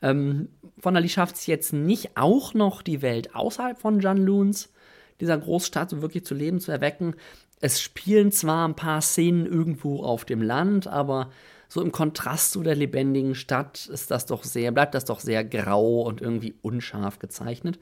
[0.01, 0.49] Ähm,
[0.79, 4.71] von Ali schafft es jetzt nicht auch noch die Welt außerhalb von Jan Loons,
[5.19, 7.15] dieser Großstadt, so wirklich zu Leben zu erwecken.
[7.61, 11.29] Es spielen zwar ein paar Szenen irgendwo auf dem Land, aber
[11.69, 15.45] so im Kontrast zu der lebendigen Stadt ist das doch sehr, bleibt das doch sehr
[15.45, 17.79] grau und irgendwie unscharf gezeichnet.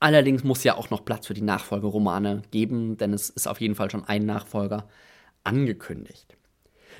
[0.00, 3.76] Allerdings muss ja auch noch Platz für die Nachfolgeromane geben, denn es ist auf jeden
[3.76, 4.88] Fall schon ein Nachfolger
[5.44, 6.36] angekündigt.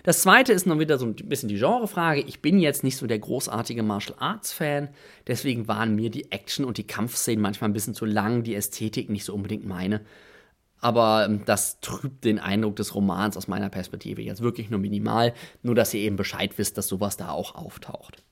[0.03, 2.23] Das zweite ist noch wieder so ein bisschen die Genrefrage.
[2.23, 4.89] Ich bin jetzt nicht so der großartige Martial Arts Fan,
[5.27, 9.11] deswegen waren mir die Action und die Kampfszenen manchmal ein bisschen zu lang, die Ästhetik
[9.11, 10.01] nicht so unbedingt meine.
[10.81, 15.35] Aber ähm, das trübt den Eindruck des Romans aus meiner Perspektive jetzt wirklich nur minimal,
[15.63, 18.23] nur dass ihr eben Bescheid wisst, dass sowas da auch auftaucht.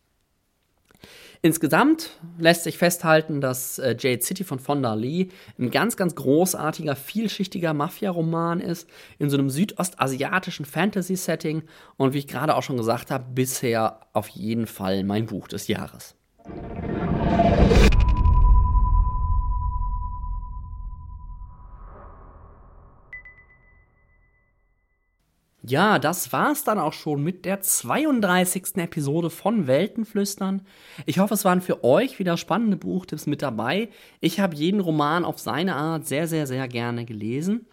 [1.41, 6.97] Insgesamt lässt sich festhalten, dass äh, Jade City von Fonda Lee ein ganz, ganz großartiger,
[6.97, 8.89] vielschichtiger Mafia-Roman ist,
[9.21, 11.63] in so einem südostasiatischen Fantasy-Setting
[11.97, 15.69] und wie ich gerade auch schon gesagt habe, bisher auf jeden Fall mein Buch des
[15.69, 16.17] Jahres.
[25.69, 28.77] Ja, das war's dann auch schon mit der 32.
[28.77, 30.63] Episode von Weltenflüstern.
[31.05, 33.91] Ich hoffe, es waren für euch wieder spannende Buchtipps mit dabei.
[34.21, 37.67] Ich habe jeden Roman auf seine Art sehr, sehr, sehr gerne gelesen.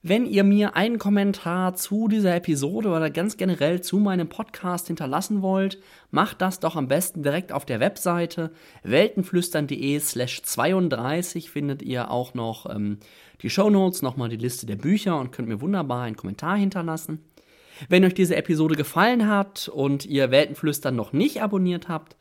[0.00, 5.42] Wenn ihr mir einen Kommentar zu dieser Episode oder ganz generell zu meinem Podcast hinterlassen
[5.42, 5.80] wollt,
[6.12, 8.52] macht das doch am besten direkt auf der Webseite
[8.84, 12.98] weltenflüstern.de slash 32 findet ihr auch noch ähm,
[13.42, 17.20] die Shownotes, nochmal die Liste der Bücher und könnt mir wunderbar einen Kommentar hinterlassen.
[17.88, 22.16] Wenn euch diese Episode gefallen hat und ihr Weltenflüstern noch nicht abonniert habt,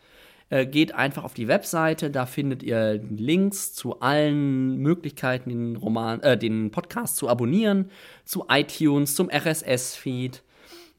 [0.49, 6.21] Äh, geht einfach auf die Webseite, da findet ihr Links zu allen Möglichkeiten, den Roman,
[6.21, 7.91] äh, den Podcast zu abonnieren,
[8.23, 10.43] zu iTunes, zum RSS-Feed.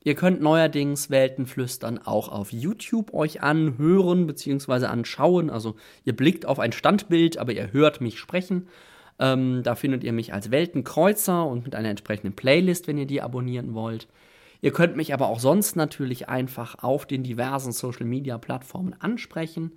[0.05, 4.85] Ihr könnt neuerdings Weltenflüstern auch auf YouTube euch anhören bzw.
[4.85, 5.49] anschauen.
[5.49, 8.69] Also ihr blickt auf ein Standbild, aber ihr hört mich sprechen.
[9.19, 13.23] Ähm, da findet ihr mich als Weltenkreuzer und mit einer entsprechenden Playlist, wenn ihr die
[13.23, 14.09] abonnieren wollt.
[14.61, 19.73] Ihr könnt mich aber auch sonst natürlich einfach auf den diversen Social-Media-Plattformen ansprechen.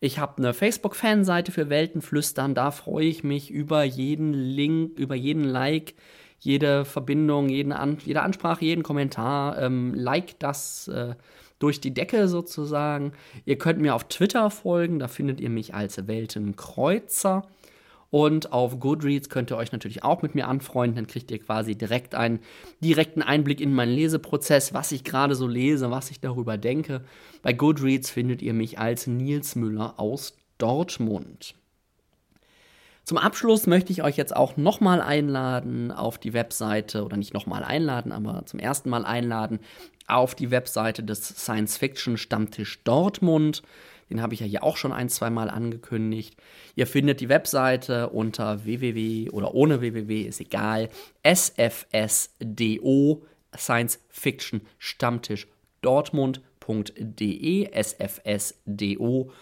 [0.00, 5.44] Ich habe eine Facebook-Fanseite für Weltenflüstern, da freue ich mich über jeden Link, über jeden
[5.44, 5.94] Like,
[6.40, 9.62] jede Verbindung, jeden An jede Ansprache, jeden Kommentar.
[9.62, 11.14] Ähm, like das äh,
[11.60, 13.12] durch die Decke sozusagen.
[13.44, 17.46] Ihr könnt mir auf Twitter folgen, da findet ihr mich als Weltenkreuzer.
[18.12, 20.96] Und auf Goodreads könnt ihr euch natürlich auch mit mir anfreunden.
[20.96, 22.40] Dann kriegt ihr quasi direkt einen
[22.84, 27.00] direkten Einblick in meinen Leseprozess, was ich gerade so lese, was ich darüber denke.
[27.40, 31.54] Bei Goodreads findet ihr mich als Nils Müller aus Dortmund.
[33.04, 37.64] Zum Abschluss möchte ich euch jetzt auch nochmal einladen auf die Webseite, oder nicht nochmal
[37.64, 39.58] einladen, aber zum ersten Mal einladen
[40.06, 43.62] auf die Webseite des Science Fiction Stammtisch Dortmund.
[44.12, 46.36] Den habe ich ja hier auch schon ein, zwei Mal angekündigt.
[46.74, 50.90] Ihr findet die Webseite unter www oder ohne www, ist egal,
[51.24, 53.22] sfsdo,
[53.56, 55.48] Science Fiction Stammtisch
[55.80, 59.32] Dortmund.de, sfsdo.de.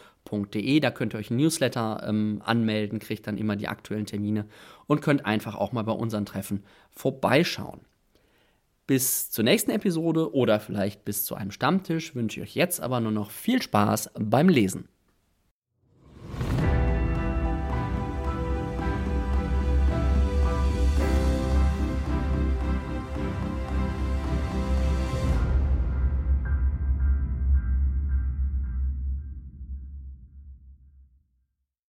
[0.80, 4.46] Da könnt ihr euch Newsletter ähm, anmelden, kriegt dann immer die aktuellen Termine
[4.86, 6.62] und könnt einfach auch mal bei unseren Treffen
[6.92, 7.80] vorbeischauen.
[8.91, 12.99] Bis zur nächsten Episode oder vielleicht bis zu einem Stammtisch wünsche ich euch jetzt aber
[12.99, 14.88] nur noch viel Spaß beim Lesen.